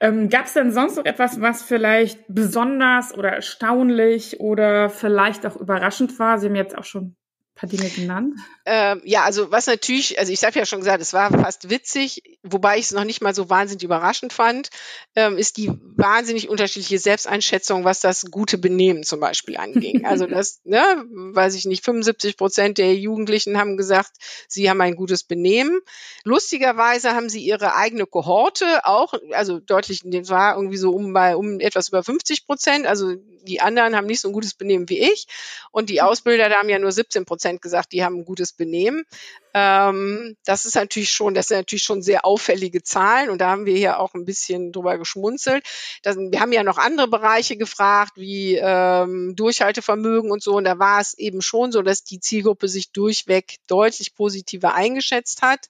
[0.00, 5.56] Ähm, Gab es denn sonst noch etwas, was vielleicht besonders oder erstaunlich oder vielleicht auch
[5.56, 6.38] überraschend war?
[6.38, 7.16] Sie haben jetzt auch schon
[7.54, 8.34] paar Dinge genannt?
[8.66, 12.38] Ähm, ja, also was natürlich, also ich habe ja schon gesagt, es war fast witzig,
[12.42, 14.70] wobei ich es noch nicht mal so wahnsinnig überraschend fand,
[15.14, 20.04] ähm, ist die wahnsinnig unterschiedliche Selbsteinschätzung, was das gute Benehmen zum Beispiel anging.
[20.14, 24.12] Also das, ne, weiß ich nicht, 75 Prozent der Jugendlichen haben gesagt,
[24.48, 25.80] sie haben ein gutes Benehmen.
[26.24, 31.36] Lustigerweise haben sie ihre eigene Kohorte auch, also deutlich, das war irgendwie so um bei
[31.36, 35.00] um etwas über 50 Prozent, also die anderen haben nicht so ein gutes Benehmen wie
[35.00, 35.26] ich
[35.70, 38.52] und die Ausbilder, da haben ja nur 17 Prozent Prozent gesagt, die haben ein gutes
[38.52, 39.04] Benehmen.
[39.52, 43.66] Ähm, das ist natürlich schon, das sind natürlich schon sehr auffällige Zahlen und da haben
[43.66, 45.62] wir hier auch ein bisschen drüber geschmunzelt.
[46.02, 50.78] Das, wir haben ja noch andere Bereiche gefragt, wie ähm, Durchhaltevermögen und so und da
[50.78, 55.68] war es eben schon so, dass die Zielgruppe sich durchweg deutlich positiver eingeschätzt hat.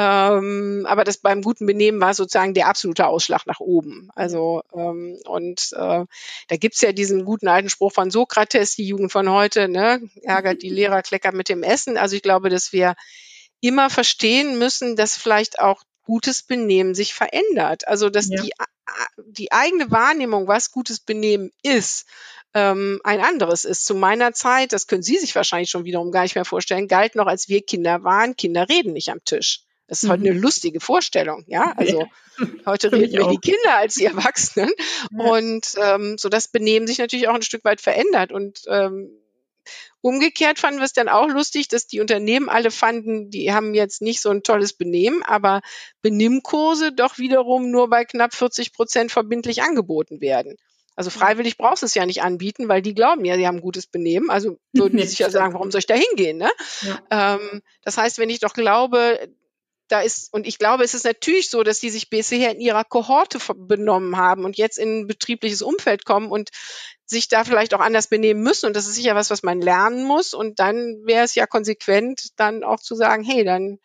[0.00, 4.10] Ähm, aber das beim guten Benehmen war sozusagen der absolute Ausschlag nach oben.
[4.14, 6.04] Also ähm, und äh,
[6.46, 10.62] da gibt's ja diesen guten alten Spruch von Sokrates, die Jugend von heute, ne, ärgert
[10.62, 11.96] die Lehrer, kleckert mit dem Essen.
[11.96, 12.94] Also ich glaube, dass wir
[13.60, 17.88] immer verstehen müssen, dass vielleicht auch gutes Benehmen sich verändert.
[17.88, 18.40] Also dass ja.
[18.40, 18.52] die,
[19.26, 22.06] die eigene Wahrnehmung, was gutes Benehmen ist,
[22.54, 23.84] ähm, ein anderes ist.
[23.84, 27.16] Zu meiner Zeit, das können Sie sich wahrscheinlich schon wiederum gar nicht mehr vorstellen, galt
[27.16, 29.64] noch, als wir Kinder waren, Kinder reden nicht am Tisch.
[29.88, 30.42] Das ist heute eine mhm.
[30.42, 31.72] lustige Vorstellung, ja.
[31.76, 32.46] Also ja.
[32.66, 34.70] heute reden wir die Kinder als die Erwachsenen.
[35.10, 35.24] Ja.
[35.24, 38.30] Und ähm, so das Benehmen sich natürlich auch ein Stück weit verändert.
[38.30, 39.10] Und ähm,
[40.00, 44.00] Umgekehrt fanden wir es dann auch lustig, dass die Unternehmen alle fanden, die haben jetzt
[44.00, 45.60] nicht so ein tolles Benehmen, aber
[46.02, 50.56] Benimmkurse doch wiederum nur bei knapp 40 Prozent verbindlich angeboten werden.
[50.94, 53.86] Also freiwillig brauchst du es ja nicht anbieten, weil die glauben ja, sie haben gutes
[53.86, 54.30] Benehmen.
[54.30, 56.38] Also würden die sich ja sagen, warum soll ich da hingehen?
[56.38, 56.50] Ne?
[56.82, 57.36] Ja.
[57.38, 59.28] Ähm, das heißt, wenn ich doch glaube,
[59.88, 62.84] da ist, und ich glaube, es ist natürlich so, dass die sich bisher in ihrer
[62.84, 66.50] Kohorte benommen haben und jetzt in ein betriebliches Umfeld kommen und
[67.10, 68.66] sich da vielleicht auch anders benehmen müssen.
[68.66, 70.34] Und das ist sicher was, was man lernen muss.
[70.34, 73.78] Und dann wäre es ja konsequent, dann auch zu sagen, hey, dann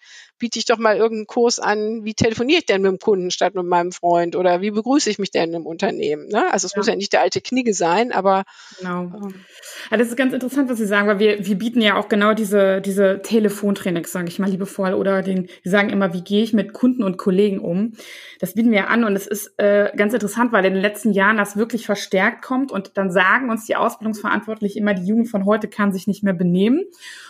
[0.44, 3.56] biete ich doch mal irgendeinen Kurs an, wie telefoniere ich denn mit dem Kunden statt
[3.56, 6.28] mit meinem Freund oder wie begrüße ich mich denn im Unternehmen.
[6.28, 6.52] Ne?
[6.52, 6.80] Also es ja.
[6.80, 8.44] muss ja nicht der alte Knigge sein, aber
[8.78, 9.04] genau.
[9.04, 9.36] Ähm,
[9.90, 12.34] ja, das ist ganz interessant, was Sie sagen, weil wir, wir bieten ja auch genau
[12.34, 16.52] diese, diese Telefontrainings, sage ich mal liebevoll, oder den, wir sagen immer, wie gehe ich
[16.52, 17.94] mit Kunden und Kollegen um.
[18.42, 21.14] Das bieten wir ja an und es ist äh, ganz interessant, weil in den letzten
[21.14, 25.46] Jahren das wirklich verstärkt kommt und dann sagen uns die Ausbildungsverantwortlichen immer, die Jugend von
[25.46, 26.82] heute kann sich nicht mehr benehmen.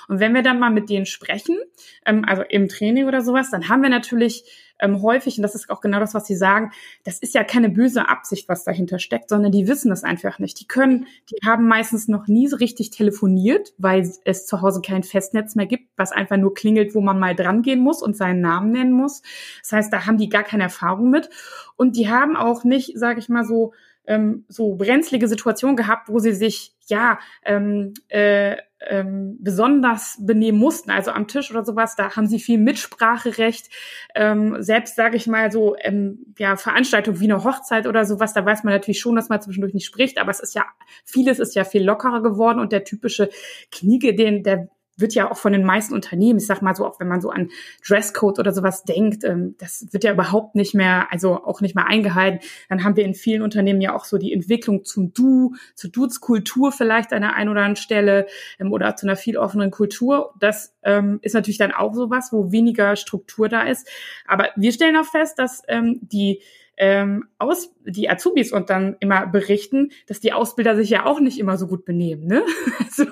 [0.08, 1.58] Und wenn wir dann mal mit denen sprechen,
[2.06, 4.46] ähm, also im Training oder sowas, dann haben wir natürlich
[4.80, 6.72] ähm, häufig, und das ist auch genau das, was Sie sagen,
[7.04, 10.60] das ist ja keine böse Absicht, was dahinter steckt, sondern die wissen das einfach nicht.
[10.60, 15.04] Die können, die haben meistens noch nie so richtig telefoniert, weil es zu Hause kein
[15.04, 18.42] Festnetz mehr gibt, was einfach nur klingelt, wo man mal dran gehen muss und seinen
[18.42, 19.22] Namen nennen muss.
[19.62, 21.30] Das heißt, da haben die gar keine Erfahrung mit.
[21.76, 23.74] Und die haben auch nicht, sage ich mal so,
[24.06, 30.92] ähm, so brenzlige Situationen gehabt, wo sie sich ja ähm, äh, ähm, besonders benehmen mussten,
[30.92, 33.70] also am Tisch oder sowas, da haben sie viel Mitspracherecht.
[34.16, 38.46] Ähm, selbst sage ich mal so, ähm, ja, Veranstaltungen wie eine Hochzeit oder sowas, da
[38.46, 40.66] weiß man natürlich schon, dass man zwischendurch nicht spricht, aber es ist ja,
[41.06, 43.30] vieles ist ja viel lockerer geworden und der typische
[43.72, 47.00] Kniege, den, der wird ja auch von den meisten Unternehmen, ich sag mal so, auch
[47.00, 47.50] wenn man so an
[47.86, 51.88] Dresscode oder sowas denkt, ähm, das wird ja überhaupt nicht mehr, also auch nicht mehr
[51.88, 52.40] eingehalten.
[52.70, 56.72] Dann haben wir in vielen Unternehmen ja auch so die Entwicklung zum Du, zur Dudes-Kultur
[56.72, 58.28] vielleicht an der einen oder anderen Stelle
[58.60, 60.34] ähm, oder zu einer viel offeneren Kultur.
[60.40, 63.88] Das ähm, ist natürlich dann auch sowas, wo weniger Struktur da ist.
[64.28, 65.64] Aber wir stellen auch fest, dass
[66.02, 66.42] die
[66.78, 71.40] ähm, aus, die Azubis und dann immer berichten, dass die Ausbilder sich ja auch nicht
[71.40, 72.26] immer so gut benehmen.
[72.26, 72.44] Ne?
[72.80, 73.06] Also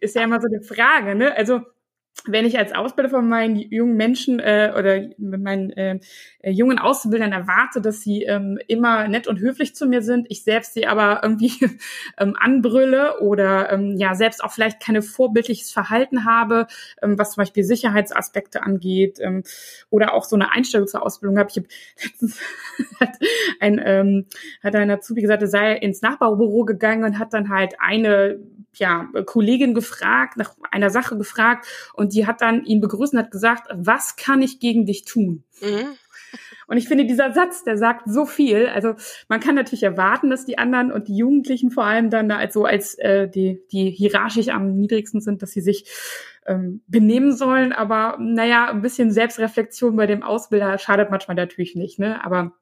[0.00, 1.14] ist ja immer so eine Frage.
[1.14, 1.34] Ne?
[1.36, 1.62] Also
[2.26, 6.00] wenn ich als Ausbilder von meinen jungen Menschen äh, oder mit meinen äh,
[6.42, 10.72] jungen Auszubildern erwarte, dass sie ähm, immer nett und höflich zu mir sind, ich selbst
[10.72, 11.52] sie aber irgendwie
[12.18, 16.66] ähm, anbrülle oder ähm, ja selbst auch vielleicht keine vorbildliches Verhalten habe,
[17.02, 19.42] ähm, was zum Beispiel Sicherheitsaspekte angeht ähm,
[19.90, 21.50] oder auch so eine Einstellung zur Ausbildung habe.
[21.50, 21.68] Ich habe
[22.02, 22.40] letztens
[23.00, 23.18] hat
[23.60, 24.26] ein ähm,
[24.62, 28.38] hat ein Azubi gesagt, er sei ins Nachbarbüro gegangen und hat dann halt eine
[28.78, 33.30] ja, Kollegin gefragt, nach einer Sache gefragt und die hat dann ihn begrüßt und hat
[33.30, 35.44] gesagt, was kann ich gegen dich tun?
[35.60, 35.96] Mhm.
[36.66, 38.66] Und ich finde, dieser Satz, der sagt so viel.
[38.66, 38.94] Also
[39.28, 42.54] man kann natürlich erwarten, dass die anderen und die Jugendlichen vor allem dann da als
[42.54, 45.90] so als äh, die, die hierarchisch am niedrigsten sind, dass sie sich
[46.46, 47.72] ähm, benehmen sollen.
[47.72, 51.98] Aber naja, ein bisschen Selbstreflexion bei dem Ausbilder schadet manchmal natürlich nicht.
[51.98, 52.24] Ne?
[52.24, 52.54] Aber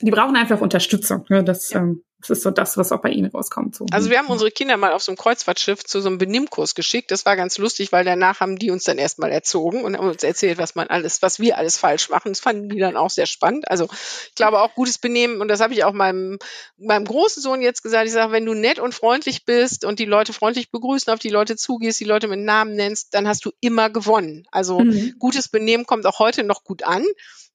[0.00, 1.24] die brauchen einfach Unterstützung.
[1.28, 1.42] Ne?
[1.42, 1.80] Das, ja.
[1.80, 3.76] ähm, das ist so das, was auch bei Ihnen rauskommt.
[3.76, 3.86] So.
[3.92, 7.12] Also wir haben unsere Kinder mal auf so einem Kreuzfahrtschiff zu so einem Benimmkurs geschickt.
[7.12, 10.24] Das war ganz lustig, weil danach haben die uns dann erstmal erzogen und haben uns
[10.24, 12.32] erzählt, was man alles, was wir alles falsch machen.
[12.32, 13.68] Das fanden die dann auch sehr spannend.
[13.70, 13.88] Also
[14.28, 16.38] ich glaube auch gutes Benehmen und das habe ich auch meinem,
[16.76, 18.06] meinem großen Sohn jetzt gesagt.
[18.06, 21.30] Ich sage, wenn du nett und freundlich bist und die Leute freundlich begrüßen, auf die
[21.30, 24.44] Leute zugehst, die Leute mit Namen nennst, dann hast du immer gewonnen.
[24.50, 25.14] Also mhm.
[25.20, 27.04] gutes Benehmen kommt auch heute noch gut an.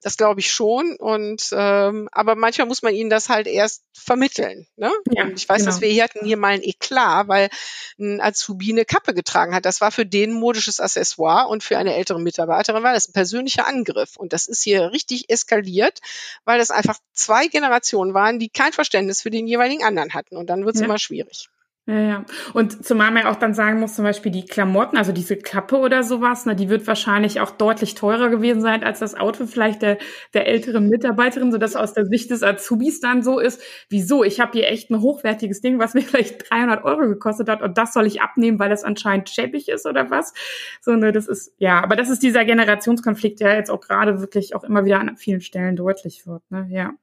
[0.04, 0.98] Das glaube ich schon.
[0.98, 4.68] Und ähm, aber manchmal muss man ihnen das halt erst vermitteln.
[4.76, 4.92] Ne?
[5.12, 5.72] Ja, und ich weiß, genau.
[5.72, 7.50] dass wir hier hatten hier mal ein Eklat, weil
[7.98, 9.66] ein Azubi eine Kappe getragen hat.
[9.66, 13.66] Das war für den modisches Accessoire und für eine ältere Mitarbeiterin war das ein persönlicher
[13.66, 14.18] Angriff.
[14.18, 16.00] Und das ist hier richtig eskaliert,
[16.44, 20.36] weil das einfach zwei Generationen waren, die kein Verständnis für den jeweiligen anderen hatten.
[20.36, 20.86] Und dann wird es ja.
[20.86, 21.50] immer schwierig.
[21.86, 22.26] Ja, ja.
[22.54, 26.02] Und zumal man auch dann sagen muss, zum Beispiel die Klamotten, also diese Kappe oder
[26.04, 29.98] sowas, ne, die wird wahrscheinlich auch deutlich teurer gewesen sein als das Outfit vielleicht der,
[30.34, 34.54] der älteren Mitarbeiterin, sodass aus der Sicht des Azubis dann so ist, wieso, ich habe
[34.54, 38.08] hier echt ein hochwertiges Ding, was mir vielleicht 300 Euro gekostet hat und das soll
[38.08, 40.34] ich abnehmen, weil das anscheinend schäbig ist oder was.
[40.80, 44.56] So, ne, das ist, ja, aber das ist dieser Generationskonflikt, der jetzt auch gerade wirklich
[44.56, 46.94] auch immer wieder an vielen Stellen deutlich wird, ne, ja.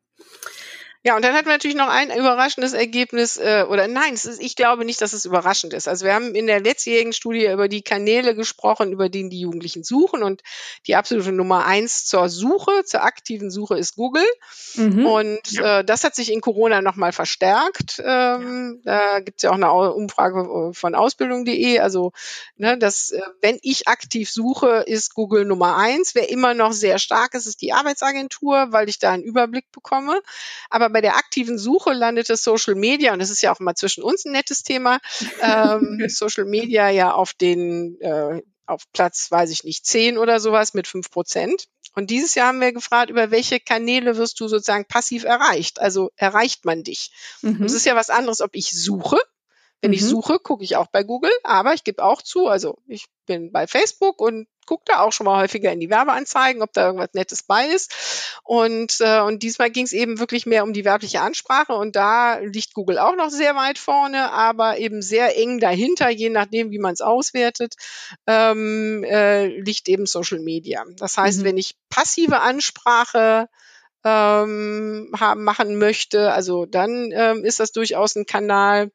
[1.03, 4.43] Ja, und dann hatten wir natürlich noch ein überraschendes Ergebnis, äh, oder nein, es ist,
[4.43, 5.89] ich glaube nicht, dass es überraschend ist.
[5.89, 9.83] Also wir haben in der letztjährigen Studie über die Kanäle gesprochen, über die die Jugendlichen
[9.83, 10.23] suchen.
[10.23, 10.43] Und
[10.87, 14.27] die absolute Nummer eins zur Suche, zur aktiven Suche ist Google.
[14.75, 15.07] Mhm.
[15.07, 15.79] Und ja.
[15.79, 18.03] äh, das hat sich in Corona nochmal verstärkt.
[18.05, 19.15] Ähm, ja.
[19.15, 21.79] Da gibt's ja auch eine Umfrage von ausbildung.de.
[21.79, 22.13] Also,
[22.57, 26.15] ne, dass, äh, wenn ich aktiv suche, ist Google Nummer eins.
[26.15, 30.21] Wer immer noch sehr stark ist, ist die Arbeitsagentur, weil ich da einen Überblick bekomme.
[30.69, 34.03] Aber bei der aktiven Suche landete Social Media, und das ist ja auch mal zwischen
[34.03, 34.99] uns ein nettes Thema,
[35.41, 40.75] ähm, Social Media ja auf den, äh, auf Platz, weiß ich nicht, zehn oder sowas
[40.75, 41.67] mit fünf Prozent.
[41.95, 45.81] Und dieses Jahr haben wir gefragt, über welche Kanäle wirst du sozusagen passiv erreicht?
[45.81, 47.11] Also erreicht man dich?
[47.43, 47.63] Mhm.
[47.63, 49.19] Das ist ja was anderes, ob ich suche.
[49.81, 49.95] Wenn mhm.
[49.95, 53.53] ich suche, gucke ich auch bei Google, aber ich gebe auch zu, also ich bin
[53.53, 57.13] bei Facebook und gucke da auch schon mal häufiger in die Werbeanzeigen, ob da irgendwas
[57.13, 58.39] Nettes bei ist.
[58.45, 62.39] Und, äh, und diesmal ging es eben wirklich mehr um die werbliche Ansprache und da
[62.39, 66.79] liegt Google auch noch sehr weit vorne, aber eben sehr eng dahinter, je nachdem, wie
[66.79, 67.75] man es auswertet,
[68.27, 70.85] ähm, äh, liegt eben Social Media.
[70.97, 71.45] Das heißt, mhm.
[71.45, 73.49] wenn ich passive Ansprache
[74.05, 78.91] ähm, haben, machen möchte, also dann ähm, ist das durchaus ein Kanal,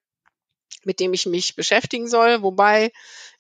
[0.86, 2.92] mit dem ich mich beschäftigen soll, wobei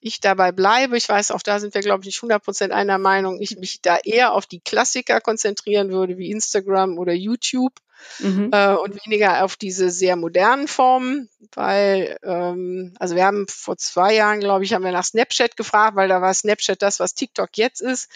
[0.02, 0.98] ich dabei bleibe.
[0.98, 3.42] Ich weiß, auch da sind wir, glaube ich, nicht 100 Prozent einer Meinung.
[3.42, 7.74] Ich mich da eher auf die Klassiker konzentrieren würde, wie Instagram oder YouTube.
[8.20, 8.50] Mhm.
[8.52, 14.14] Äh, und weniger auf diese sehr modernen Formen, weil, ähm, also wir haben vor zwei
[14.14, 17.50] Jahren, glaube ich, haben wir nach Snapchat gefragt, weil da war Snapchat das, was TikTok
[17.56, 18.10] jetzt ist.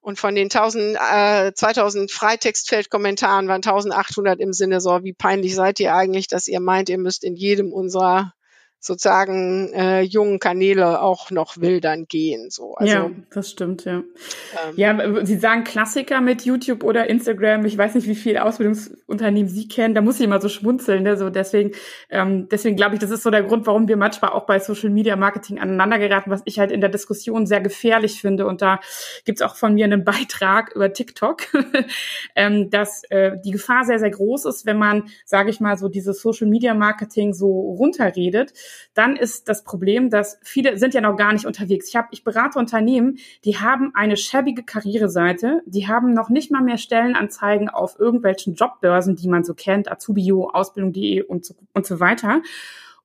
[0.00, 5.80] Und von den 1000, äh, 2000 Freitextfeldkommentaren waren 1800 im Sinne so, wie peinlich seid
[5.80, 8.32] ihr eigentlich, dass ihr meint, ihr müsst in jedem unserer
[8.78, 12.50] sozusagen äh, jungen Kanäle auch noch wildern gehen.
[12.50, 12.74] So.
[12.74, 13.96] Also, ja, das stimmt, ja.
[13.96, 17.64] Ähm, ja, Sie sagen Klassiker mit YouTube oder Instagram.
[17.64, 19.94] Ich weiß nicht, wie viele Ausbildungsunternehmen Sie kennen.
[19.94, 21.02] Da muss ich immer so schmunzeln.
[21.02, 21.16] Ne?
[21.16, 21.72] So deswegen,
[22.10, 24.90] ähm, deswegen glaube ich, das ist so der Grund, warum wir manchmal auch bei Social
[24.90, 28.46] Media Marketing aneinander geraten, was ich halt in der Diskussion sehr gefährlich finde.
[28.46, 28.80] Und da
[29.24, 31.42] gibt's auch von mir einen Beitrag über TikTok,
[32.36, 35.88] ähm, dass äh, die Gefahr sehr, sehr groß ist, wenn man, sage ich mal, so
[35.88, 38.52] dieses Social Media Marketing so runterredet
[38.94, 41.88] dann ist das Problem, dass viele sind ja noch gar nicht unterwegs.
[41.88, 46.62] Ich habe, ich berate Unternehmen, die haben eine schäbige Karriereseite, die haben noch nicht mal
[46.62, 52.00] mehr Stellenanzeigen auf irgendwelchen Jobbörsen, die man so kennt, Azubio, Ausbildung.de und so, und so
[52.00, 52.42] weiter.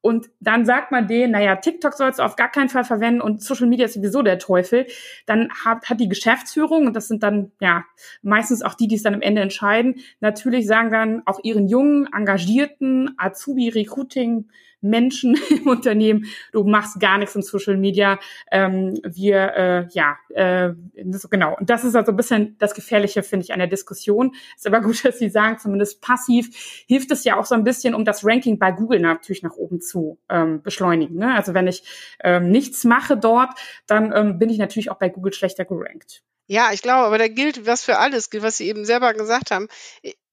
[0.02, 3.44] Und dann sagt man denen, naja, TikTok sollst du auf gar keinen Fall verwenden und
[3.44, 4.88] Social Media ist sowieso der Teufel.
[5.28, 7.86] Dann hat, hat die Geschäftsführung, und das sind dann ja
[8.24, 12.10] meistens auch die, die es dann am Ende entscheiden, natürlich sagen dann auch ihren jungen,
[12.12, 14.46] engagierten Azubi-Recruiting-
[14.82, 18.20] Menschen im Unternehmen, du machst gar nichts im Social Media.
[18.52, 21.56] Ähm, wir, äh, ja, äh, das, genau.
[21.58, 24.36] Und das ist also ein bisschen das Gefährliche, finde ich, an der Diskussion.
[24.56, 27.96] Ist aber gut, dass Sie sagen, zumindest passiv hilft es ja auch so ein bisschen,
[27.96, 31.18] um das Ranking bei Google natürlich nach oben zu ähm, beschleunigen.
[31.18, 31.34] Ne?
[31.34, 31.84] Also wenn ich
[32.24, 33.52] ähm, nichts mache dort,
[33.88, 36.24] dann ähm, bin ich natürlich auch bei Google schlechter gerankt.
[36.48, 39.68] Ja, ich glaube, aber da gilt was für alles, was Sie eben selber gesagt haben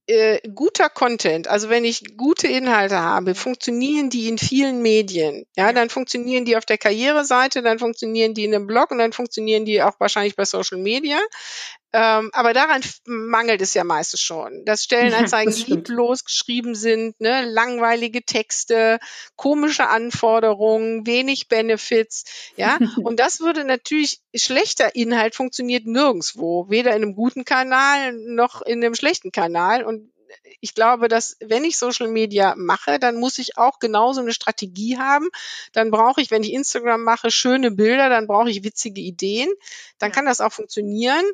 [0.09, 5.44] äh, guter Content, also wenn ich gute Inhalte habe, funktionieren die in vielen Medien.
[5.57, 9.12] Ja, dann funktionieren die auf der Karriereseite, dann funktionieren die in einem Blog und dann
[9.12, 11.18] funktionieren die auch wahrscheinlich bei Social Media.
[11.92, 17.46] Ähm, aber daran mangelt es ja meistens schon, dass Stellenanzeigen ja, lieblos geschrieben sind, ne,
[17.46, 18.98] langweilige Texte,
[19.37, 22.24] komische Anforderungen, wenig Benefits,
[22.57, 22.79] ja.
[23.03, 28.85] Und das würde natürlich schlechter Inhalt funktioniert nirgendwo, weder in einem guten Kanal noch in
[28.85, 29.83] einem schlechten Kanal.
[29.83, 30.12] Und
[30.61, 34.98] ich glaube, dass wenn ich Social Media mache, dann muss ich auch genauso eine Strategie
[34.98, 35.29] haben.
[35.72, 39.48] Dann brauche ich, wenn ich Instagram mache, schöne Bilder, dann brauche ich witzige Ideen.
[39.98, 40.14] Dann ja.
[40.14, 41.24] kann das auch funktionieren.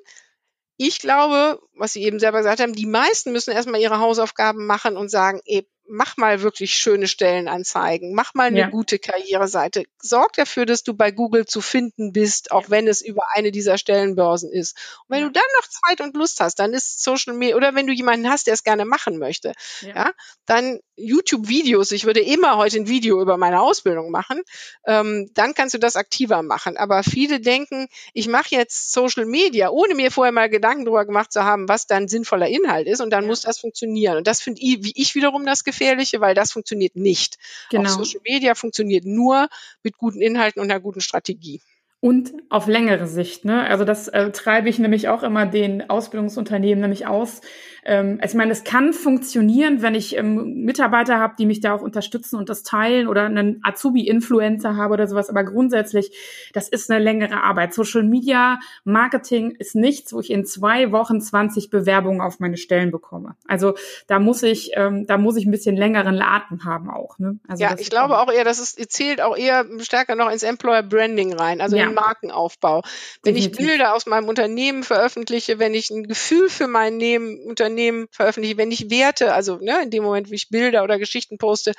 [0.77, 4.97] Ich glaube, was Sie eben selber gesagt haben, die meisten müssen erstmal ihre Hausaufgaben machen
[4.97, 8.69] und sagen, ey, mach mal wirklich schöne Stellenanzeigen, mach mal eine ja.
[8.69, 9.85] gute Karriereseite.
[9.99, 12.71] Sorg dafür, dass du bei Google zu finden bist, auch ja.
[12.71, 14.77] wenn es über eine dieser Stellenbörsen ist.
[15.07, 15.27] Und wenn ja.
[15.27, 18.29] du dann noch Zeit und Lust hast, dann ist Social Media, oder wenn du jemanden
[18.29, 20.13] hast, der es gerne machen möchte, ja,
[20.47, 24.43] dann YouTube-Videos, ich würde immer heute ein Video über meine Ausbildung machen,
[24.87, 26.77] ähm, dann kannst du das aktiver machen.
[26.77, 31.33] Aber viele denken, ich mache jetzt Social Media, ohne mir vorher mal Gedanken darüber gemacht
[31.33, 34.19] zu haben, was dann sinnvoller Inhalt ist und dann muss das funktionieren.
[34.19, 37.37] Und das finde ich, wie ich wiederum das Gefährliche, weil das funktioniert nicht.
[37.71, 37.85] Genau.
[37.85, 39.49] Auch Social Media funktioniert nur
[39.83, 41.61] mit guten Inhalten und einer guten Strategie.
[42.01, 43.63] Und auf längere Sicht, ne?
[43.63, 47.41] Also das äh, treibe ich nämlich auch immer den Ausbildungsunternehmen nämlich aus,
[47.85, 51.75] ähm, also ich meine, es kann funktionieren, wenn ich ähm, Mitarbeiter habe, die mich da
[51.75, 55.29] auch unterstützen und das teilen oder einen Azubi-Influencer habe oder sowas.
[55.29, 56.11] Aber grundsätzlich,
[56.53, 57.75] das ist eine längere Arbeit.
[57.75, 62.91] Social Media Marketing ist nichts, wo ich in zwei Wochen 20 Bewerbungen auf meine Stellen
[62.91, 63.37] bekomme.
[63.47, 63.75] Also
[64.07, 67.19] da muss ich, ähm, da muss ich ein bisschen längeren Atem haben auch.
[67.19, 67.39] Ne?
[67.47, 70.83] Also ja, ich glaube auch eher, dass es zählt auch eher stärker noch ins Employer
[70.83, 71.85] Branding rein, also ja.
[71.85, 72.83] in Markenaufbau.
[73.23, 73.61] Wenn Definitiv.
[73.61, 78.57] ich Bilder aus meinem Unternehmen veröffentliche, wenn ich ein Gefühl für mein Unternehmen Unternehmen veröffentliche,
[78.57, 81.73] wenn ich Werte, also ne, in dem Moment, wie ich Bilder oder Geschichten poste,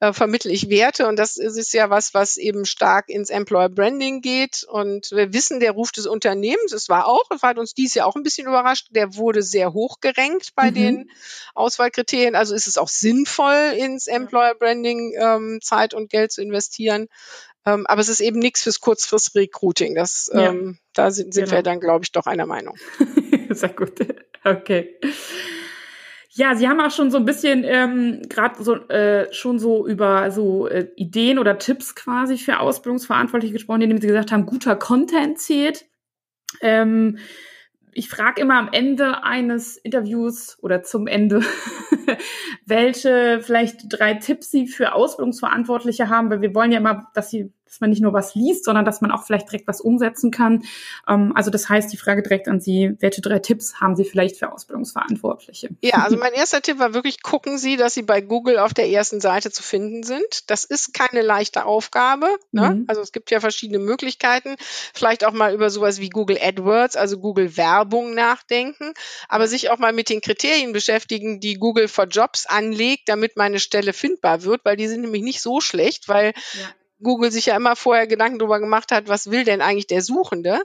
[0.00, 4.20] äh, vermittle ich Werte und das ist ja was, was eben stark ins Employer Branding
[4.20, 7.94] geht und wir wissen, der Ruf des Unternehmens, es war auch, es hat uns dies
[7.94, 10.74] Jahr auch ein bisschen überrascht, der wurde sehr hoch gerankt bei mhm.
[10.74, 11.10] den
[11.54, 17.08] Auswahlkriterien, also ist es auch sinnvoll, ins Employer Branding ähm, Zeit und Geld zu investieren.
[17.66, 19.94] Ähm, aber es ist eben nichts fürs Kurzfrist-Recruiting.
[19.94, 20.48] Das, ja.
[20.48, 21.56] ähm, da sind, sind genau.
[21.58, 22.76] wir dann, glaube ich, doch einer Meinung.
[23.54, 23.92] Sehr gut.
[24.44, 24.96] Okay.
[26.32, 30.30] Ja, Sie haben auch schon so ein bisschen ähm, gerade so äh, schon so über
[30.30, 35.38] so äh, Ideen oder Tipps quasi für Ausbildungsverantwortliche gesprochen, indem Sie gesagt haben, guter Content
[35.40, 35.86] zählt.
[36.60, 37.18] Ähm,
[37.92, 41.42] ich frage immer am Ende eines Interviews oder zum Ende,
[42.64, 47.52] welche vielleicht drei Tipps Sie für Ausbildungsverantwortliche haben, weil wir wollen ja immer, dass Sie
[47.70, 50.64] dass man nicht nur was liest, sondern dass man auch vielleicht direkt was umsetzen kann.
[51.08, 54.36] Ähm, also das heißt, die Frage direkt an Sie, welche drei Tipps haben Sie vielleicht
[54.38, 55.70] für Ausbildungsverantwortliche?
[55.80, 58.88] Ja, also mein erster Tipp war wirklich, gucken Sie, dass Sie bei Google auf der
[58.88, 60.50] ersten Seite zu finden sind.
[60.50, 62.26] Das ist keine leichte Aufgabe.
[62.50, 62.70] Ne?
[62.70, 62.84] Mhm.
[62.88, 64.56] Also es gibt ja verschiedene Möglichkeiten.
[64.92, 68.94] Vielleicht auch mal über sowas wie Google AdWords, also Google Werbung nachdenken,
[69.28, 73.60] aber sich auch mal mit den Kriterien beschäftigen, die Google for Jobs anlegt, damit meine
[73.60, 76.32] Stelle findbar wird, weil die sind nämlich nicht so schlecht, weil.
[77.02, 80.62] Google sich ja immer vorher Gedanken darüber gemacht hat, was will denn eigentlich der Suchende?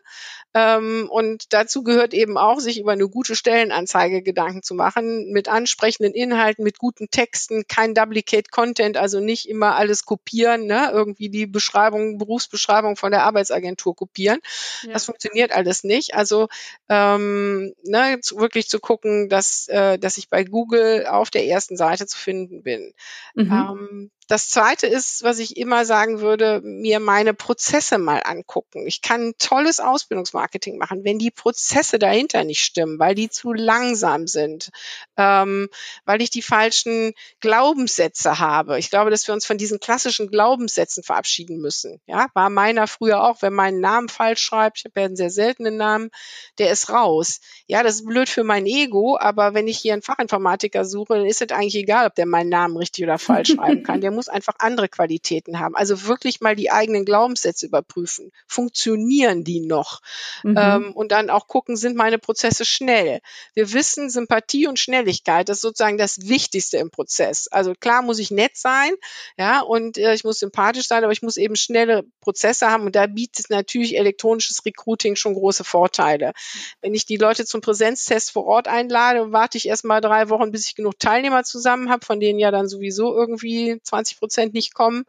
[0.54, 5.50] Ähm, und dazu gehört eben auch, sich über eine gute Stellenanzeige Gedanken zu machen, mit
[5.50, 10.92] ansprechenden Inhalten, mit guten Texten, kein Duplicate Content, also nicht immer alles kopieren, ne?
[10.94, 14.40] irgendwie die Beschreibung, Berufsbeschreibung von der Arbeitsagentur kopieren.
[14.84, 14.94] Ja.
[14.94, 16.16] Das funktioniert alles nicht.
[16.16, 16.48] Also
[16.88, 21.76] ähm, ne, zu, wirklich zu gucken, dass, äh, dass ich bei Google auf der ersten
[21.76, 22.94] Seite zu finden bin.
[23.36, 23.52] Mhm.
[23.52, 28.88] Ähm, das zweite ist, was ich immer sagen würde, mir meine Prozesse mal angucken.
[28.88, 34.26] Ich kann tolles Ausbildungsmarketing machen, wenn die Prozesse dahinter nicht stimmen, weil die zu langsam
[34.26, 34.72] sind,
[35.16, 35.70] ähm,
[36.06, 38.80] weil ich die falschen Glaubenssätze habe.
[38.80, 42.02] Ich glaube, dass wir uns von diesen klassischen Glaubenssätzen verabschieden müssen.
[42.08, 45.30] Ja, war meiner früher auch, wenn meinen Namen falsch schreibt, ich habe ja einen sehr
[45.30, 46.10] seltenen Namen,
[46.58, 47.42] der ist raus.
[47.68, 51.26] Ja, das ist blöd für mein Ego, aber wenn ich hier einen Fachinformatiker suche, dann
[51.26, 54.02] ist es eigentlich egal, ob der meinen Namen richtig oder falsch schreiben kann.
[54.02, 55.76] Der muss einfach andere Qualitäten haben.
[55.76, 58.32] Also wirklich mal die eigenen Glaubenssätze überprüfen.
[58.48, 60.02] Funktionieren die noch?
[60.44, 60.58] Mhm.
[60.58, 63.20] Ähm, und dann auch gucken, sind meine Prozesse schnell?
[63.54, 67.48] Wir wissen, Sympathie und Schnelligkeit, das ist sozusagen das Wichtigste im Prozess.
[67.48, 68.94] Also klar muss ich nett sein,
[69.38, 72.86] ja, und äh, ich muss sympathisch sein, aber ich muss eben schnelle Prozesse haben.
[72.86, 76.34] Und da bietet natürlich elektronisches Recruiting schon große Vorteile.
[76.82, 80.52] Wenn ich die Leute zum Präsenztest vor Ort einlade, warte ich erst mal drei Wochen,
[80.52, 84.54] bis ich genug Teilnehmer zusammen habe, von denen ja dann sowieso irgendwie 20 80 Prozent
[84.54, 85.06] nicht kommen.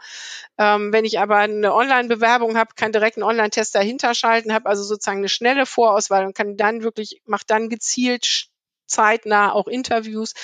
[0.59, 4.83] Ähm, wenn ich aber eine Online-Bewerbung habe, kann direkt einen Online-Test dahinter schalten, habe also
[4.83, 8.49] sozusagen eine schnelle Vorauswahl und kann dann wirklich, mache dann gezielt
[8.87, 10.35] zeitnah auch Interviews,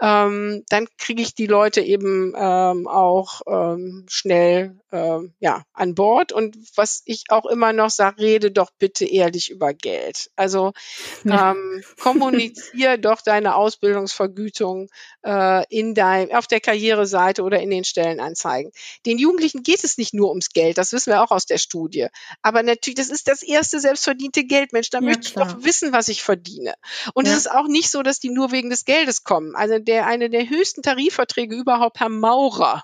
[0.00, 6.32] ähm, dann kriege ich die Leute eben ähm, auch ähm, schnell ähm, ja, an Bord.
[6.32, 10.30] Und was ich auch immer noch sage, rede doch bitte ehrlich über Geld.
[10.36, 10.72] Also
[11.24, 11.52] ja.
[11.52, 14.88] ähm, kommuniziere doch deine Ausbildungsvergütung
[15.24, 18.72] äh, in dein, auf der Karriereseite oder in den Stellenanzeigen.
[19.06, 22.08] Den Jugendlichen geht es nicht nur ums Geld, das wissen wir auch aus der Studie.
[22.42, 25.46] Aber natürlich, das ist das erste selbstverdiente Geld, Mensch, da ja, möchte ich klar.
[25.46, 26.74] doch wissen, was ich verdiene.
[27.14, 27.32] Und ja.
[27.32, 29.54] es ist auch nicht so, dass die nur wegen des Geldes kommen.
[29.54, 32.82] Also der eine der höchsten Tarifverträge überhaupt, Herr Maurer,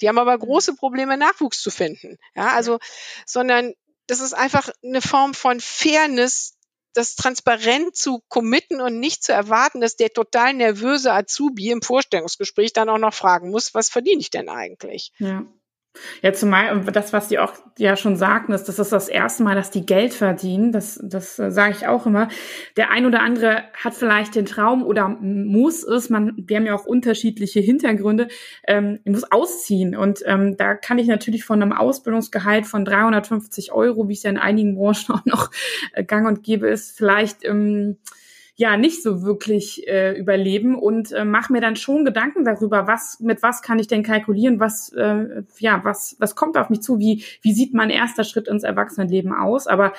[0.00, 2.18] die haben aber große Probleme, Nachwuchs zu finden.
[2.36, 2.78] Ja, also,
[3.26, 3.74] sondern
[4.06, 6.54] das ist einfach eine Form von Fairness,
[6.94, 12.72] das transparent zu committen und nicht zu erwarten, dass der total nervöse Azubi im Vorstellungsgespräch
[12.72, 15.12] dann auch noch fragen muss, was verdiene ich denn eigentlich?
[15.18, 15.44] Ja.
[16.22, 19.54] Ja, zumal das, was die auch ja schon sagten, ist, das ist das erste Mal,
[19.54, 20.72] dass die Geld verdienen.
[20.72, 22.28] Das, das äh, sage ich auch immer.
[22.76, 26.74] Der ein oder andere hat vielleicht den Traum oder muss es, man, wir haben ja
[26.74, 28.28] auch unterschiedliche Hintergründe,
[28.66, 29.96] ähm, muss ausziehen.
[29.96, 34.30] Und ähm, da kann ich natürlich von einem Ausbildungsgehalt von 350 Euro, wie es ja
[34.30, 35.50] in einigen Branchen auch noch
[35.92, 37.98] äh, gang und gäbe ist, vielleicht ähm,
[38.58, 43.20] ja nicht so wirklich äh, überleben und äh, mache mir dann schon Gedanken darüber, was
[43.20, 46.98] mit was kann ich denn kalkulieren, was äh, ja was was kommt auf mich zu,
[46.98, 49.92] wie wie sieht mein erster Schritt ins Erwachsenenleben aus, aber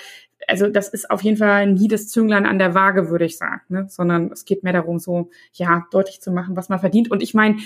[0.45, 3.62] also das ist auf jeden Fall nie das Zünglein an der Waage, würde ich sagen,
[3.70, 3.86] ne?
[3.89, 7.12] sondern es geht mehr darum, so ja deutlich zu machen, was man verdient.
[7.12, 7.57] Und ich meine,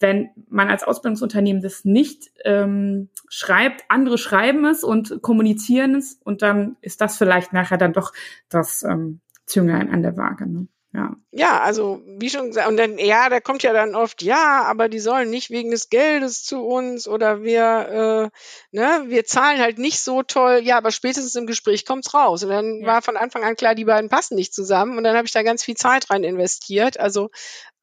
[0.00, 6.42] wenn man als Ausbildungsunternehmen das nicht ähm, schreibt, andere schreiben es und kommunizieren es und
[6.42, 8.12] dann ist das vielleicht nachher dann doch
[8.48, 10.46] das ähm, Zünglein an der Waage.
[10.46, 10.68] Ne?
[10.96, 11.14] Ja.
[11.30, 14.88] ja, also wie schon gesagt, und dann, ja, da kommt ja dann oft, ja, aber
[14.88, 19.76] die sollen nicht wegen des Geldes zu uns oder wir, äh, ne, wir zahlen halt
[19.78, 22.44] nicht so toll, ja, aber spätestens im Gespräch kommt's raus.
[22.44, 22.86] Und dann ja.
[22.86, 25.42] war von Anfang an klar, die beiden passen nicht zusammen und dann habe ich da
[25.42, 26.98] ganz viel Zeit rein investiert.
[26.98, 27.28] Also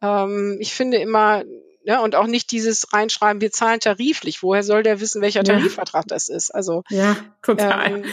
[0.01, 1.43] ähm, ich finde immer,
[1.85, 2.01] Ne?
[2.01, 4.43] Und auch nicht dieses reinschreiben, wir zahlen tariflich.
[4.43, 6.53] Woher soll der wissen, welcher Tarifvertrag das ist?
[6.53, 8.03] Also ja, total.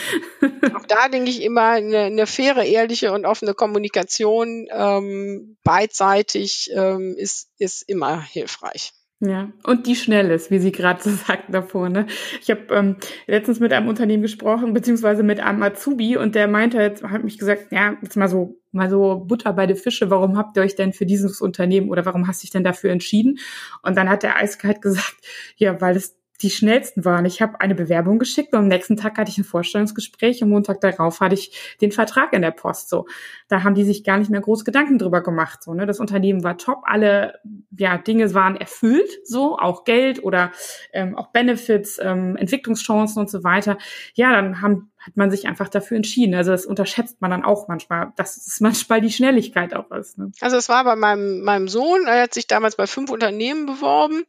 [0.43, 6.71] Ähm, auch da denke ich immer eine, eine faire, ehrliche und offene Kommunikation ähm, beidseitig
[6.75, 8.93] ähm, ist, ist immer hilfreich.
[9.23, 11.91] Ja, und die schnell ist, wie Sie gerade so sagten davor.
[11.91, 12.07] Ne?
[12.41, 12.97] Ich habe ähm,
[13.27, 17.39] letztens mit einem Unternehmen gesprochen, beziehungsweise mit einem Azubi, und der meinte jetzt, hat mich
[17.39, 20.75] gesagt, ja, jetzt mal so, mal so Butter bei den Fische, warum habt ihr euch
[20.75, 23.39] denn für dieses Unternehmen oder warum hast du dich denn dafür entschieden?
[23.83, 25.17] Und dann hat der eiskalt gesagt,
[25.57, 27.25] ja, weil es die schnellsten waren.
[27.25, 30.81] Ich habe eine Bewerbung geschickt und am nächsten Tag hatte ich ein Vorstellungsgespräch und Montag
[30.81, 32.89] darauf hatte ich den Vertrag in der Post.
[32.89, 33.07] So,
[33.49, 35.63] da haben die sich gar nicht mehr groß Gedanken drüber gemacht.
[35.63, 37.41] So, ne, das Unternehmen war top, alle
[37.77, 40.53] ja Dinge waren erfüllt, so auch Geld oder
[40.93, 43.79] ähm, auch Benefits, ähm, Entwicklungschancen und so weiter.
[44.15, 46.35] Ja, dann haben hat man sich einfach dafür entschieden.
[46.35, 50.19] Also das unterschätzt man dann auch manchmal, dass es manchmal die Schnelligkeit auch ist.
[50.19, 50.31] Ne?
[50.41, 54.25] Also es war bei meinem, meinem Sohn, er hat sich damals bei fünf Unternehmen beworben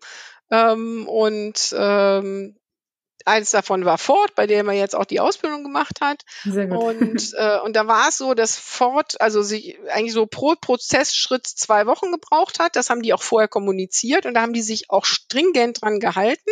[0.52, 2.56] ähm, und ähm,
[3.26, 6.24] eins davon war Ford, bei dem er jetzt auch die Ausbildung gemacht hat.
[6.44, 6.78] Sehr gut.
[6.78, 11.48] Und, äh, und da war es so, dass Ford also sich eigentlich so pro Prozessschritt
[11.48, 12.76] zwei Wochen gebraucht hat.
[12.76, 16.52] Das haben die auch vorher kommuniziert und da haben die sich auch stringent dran gehalten.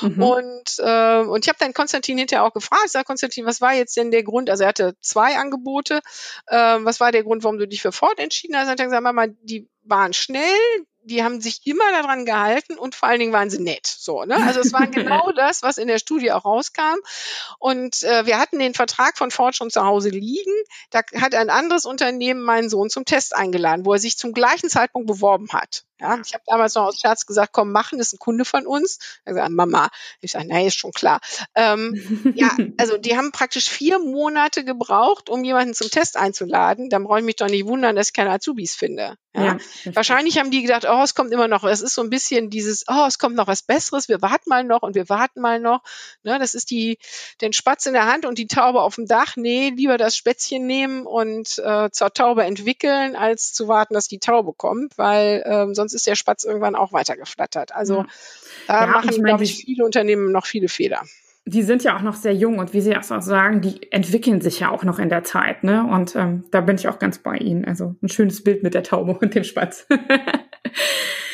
[0.00, 0.22] Mhm.
[0.22, 3.74] Und, äh, und ich habe dann Konstantin hinterher auch gefragt, ich sage, Konstantin, was war
[3.74, 4.50] jetzt denn der Grund?
[4.50, 6.00] Also er hatte zwei Angebote.
[6.46, 8.66] Äh, was war der Grund, warum du dich für Ford entschieden hast?
[8.66, 12.94] Er hat dann gesagt, Mama, die waren schnell, die haben sich immer daran gehalten und
[12.94, 13.86] vor allen Dingen waren sie nett.
[13.86, 14.36] So, ne?
[14.36, 16.96] Also es war genau das, was in der Studie auch rauskam.
[17.58, 20.52] Und äh, wir hatten den Vertrag von Ford schon zu Hause liegen.
[20.90, 24.70] Da hat ein anderes Unternehmen meinen Sohn zum Test eingeladen, wo er sich zum gleichen
[24.70, 25.84] Zeitpunkt beworben hat.
[26.00, 28.66] Ja, ich habe damals noch aus Scherz gesagt, komm, machen, das ist ein Kunde von
[28.66, 28.98] uns.
[29.24, 29.90] Er gesagt, Mama.
[30.20, 31.20] Ich sage, nein, ist schon klar.
[31.54, 36.88] Ähm, ja, also die haben praktisch vier Monate gebraucht, um jemanden zum Test einzuladen.
[36.88, 39.16] Dann brauche ich mich doch nicht wundern, dass ich keine Azubis finde.
[39.34, 39.58] Ja?
[39.84, 42.50] ja Wahrscheinlich haben die gedacht, oh, es kommt immer noch, es ist so ein bisschen
[42.50, 45.60] dieses, oh, es kommt noch was Besseres, wir warten mal noch und wir warten mal
[45.60, 45.82] noch.
[46.22, 46.98] Ne, das ist die,
[47.40, 49.36] den Spatz in der Hand und die Taube auf dem Dach.
[49.36, 54.18] Nee, lieber das Spätzchen nehmen und äh, zur Taube entwickeln, als zu warten, dass die
[54.18, 57.72] Taube kommt, weil ähm, sonst ist der Spatz irgendwann auch weitergeflattert.
[57.74, 58.06] Also ja.
[58.66, 61.02] da ja, machen, ich glaube ich, viele Unternehmen noch viele Fehler.
[61.52, 64.60] Die sind ja auch noch sehr jung und wie Sie auch sagen, die entwickeln sich
[64.60, 65.64] ja auch noch in der Zeit.
[65.64, 65.84] Ne?
[65.84, 67.64] Und ähm, da bin ich auch ganz bei Ihnen.
[67.64, 69.86] Also ein schönes Bild mit der Taube und dem Spatz.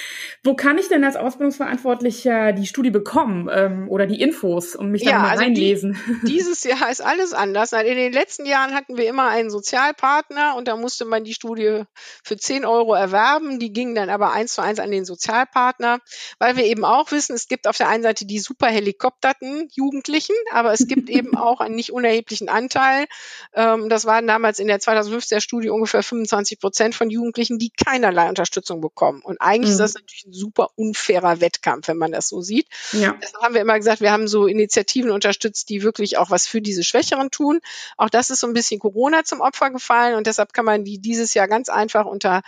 [0.46, 5.02] Wo kann ich denn als Ausbildungsverantwortlicher die Studie bekommen ähm, oder die Infos und mich
[5.02, 5.98] da ja, mal also reinlesen?
[6.22, 7.72] Die, dieses Jahr ist alles anders.
[7.72, 11.82] In den letzten Jahren hatten wir immer einen Sozialpartner und da musste man die Studie
[12.22, 13.58] für 10 Euro erwerben.
[13.58, 15.98] Die gingen dann aber eins zu eins an den Sozialpartner,
[16.38, 20.36] weil wir eben auch wissen, es gibt auf der einen Seite die super helikopterten Jugendlichen,
[20.52, 23.06] aber es gibt eben auch einen nicht unerheblichen Anteil.
[23.52, 28.28] Ähm, das waren damals in der 2015er Studie ungefähr 25 Prozent von Jugendlichen, die keinerlei
[28.28, 29.22] Unterstützung bekommen.
[29.22, 29.72] Und eigentlich mhm.
[29.72, 32.68] ist das natürlich ein super unfairer Wettkampf, wenn man das so sieht.
[32.92, 33.16] Ja.
[33.20, 36.60] Deshalb haben wir immer gesagt, wir haben so Initiativen unterstützt, die wirklich auch was für
[36.60, 37.60] diese Schwächeren tun.
[37.96, 41.00] Auch das ist so ein bisschen Corona zum Opfer gefallen und deshalb kann man die
[41.00, 42.42] dieses Jahr ganz einfach unter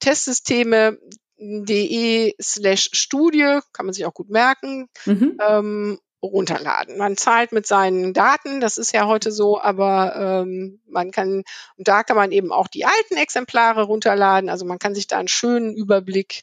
[0.00, 5.38] Testsysteme.de slash Studie, kann man sich auch gut merken, mhm.
[5.40, 6.98] ähm, runterladen.
[6.98, 11.42] Man zahlt mit seinen Daten, das ist ja heute so, aber ähm, man kann,
[11.76, 14.48] und da kann man eben auch die alten Exemplare runterladen.
[14.48, 16.42] Also man kann sich da einen schönen Überblick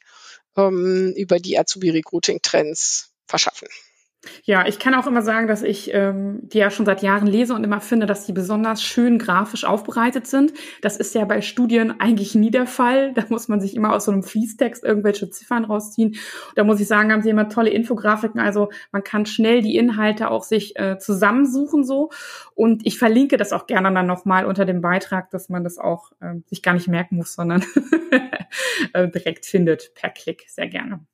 [0.58, 3.68] ähm, über die Azubi-Recruiting-Trends verschaffen.
[4.44, 7.54] Ja, ich kann auch immer sagen, dass ich ähm, die ja schon seit Jahren lese
[7.54, 10.54] und immer finde, dass die besonders schön grafisch aufbereitet sind.
[10.82, 13.14] Das ist ja bei Studien eigentlich nie der Fall.
[13.14, 16.16] Da muss man sich immer aus so einem Fließtext irgendwelche Ziffern rausziehen.
[16.56, 18.40] Da muss ich sagen, haben sie immer tolle Infografiken.
[18.40, 22.10] Also man kann schnell die Inhalte auch sich äh, zusammensuchen so.
[22.56, 26.12] Und ich verlinke das auch gerne dann nochmal unter dem Beitrag, dass man das auch
[26.22, 27.64] äh, sich gar nicht merken muss, sondern
[28.94, 30.46] äh, direkt findet per Klick.
[30.48, 31.06] Sehr gerne.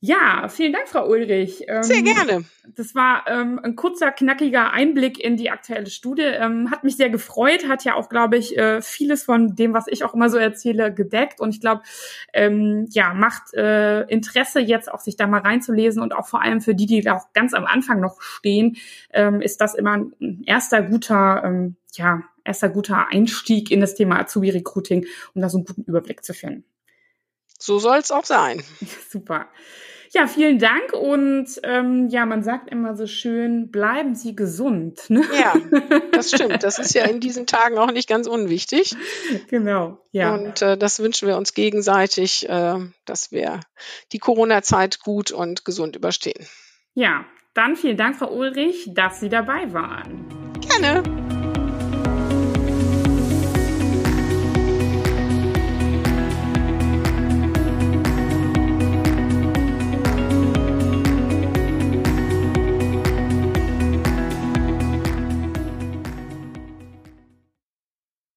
[0.00, 1.64] Ja, vielen Dank, Frau Ulrich.
[1.80, 2.44] Sehr ähm, gerne.
[2.76, 6.22] Das war ähm, ein kurzer, knackiger Einblick in die aktuelle Studie.
[6.22, 9.86] Ähm, hat mich sehr gefreut, hat ja auch, glaube ich, äh, vieles von dem, was
[9.88, 11.40] ich auch immer so erzähle, gedeckt.
[11.40, 11.82] Und ich glaube,
[12.34, 16.60] ähm, ja, macht äh, Interesse jetzt auch, sich da mal reinzulesen und auch vor allem
[16.60, 18.76] für die, die da auch ganz am Anfang noch stehen,
[19.14, 24.20] ähm, ist das immer ein erster guter, ähm, ja, erster guter Einstieg in das Thema
[24.20, 26.64] Azubi-Recruiting, um da so einen guten Überblick zu finden.
[27.66, 28.62] So soll es auch sein.
[29.10, 29.48] Super.
[30.12, 35.10] Ja, vielen Dank und ähm, ja, man sagt immer so schön, bleiben Sie gesund.
[35.10, 35.24] Ne?
[35.36, 35.54] Ja,
[36.12, 36.62] das stimmt.
[36.62, 38.94] Das ist ja in diesen Tagen auch nicht ganz unwichtig.
[39.48, 40.32] Genau, ja.
[40.32, 43.60] Und äh, das wünschen wir uns gegenseitig, äh, dass wir
[44.12, 46.46] die Corona-Zeit gut und gesund überstehen.
[46.94, 50.24] Ja, dann vielen Dank, Frau Ulrich, dass Sie dabei waren.
[50.60, 51.35] Gerne.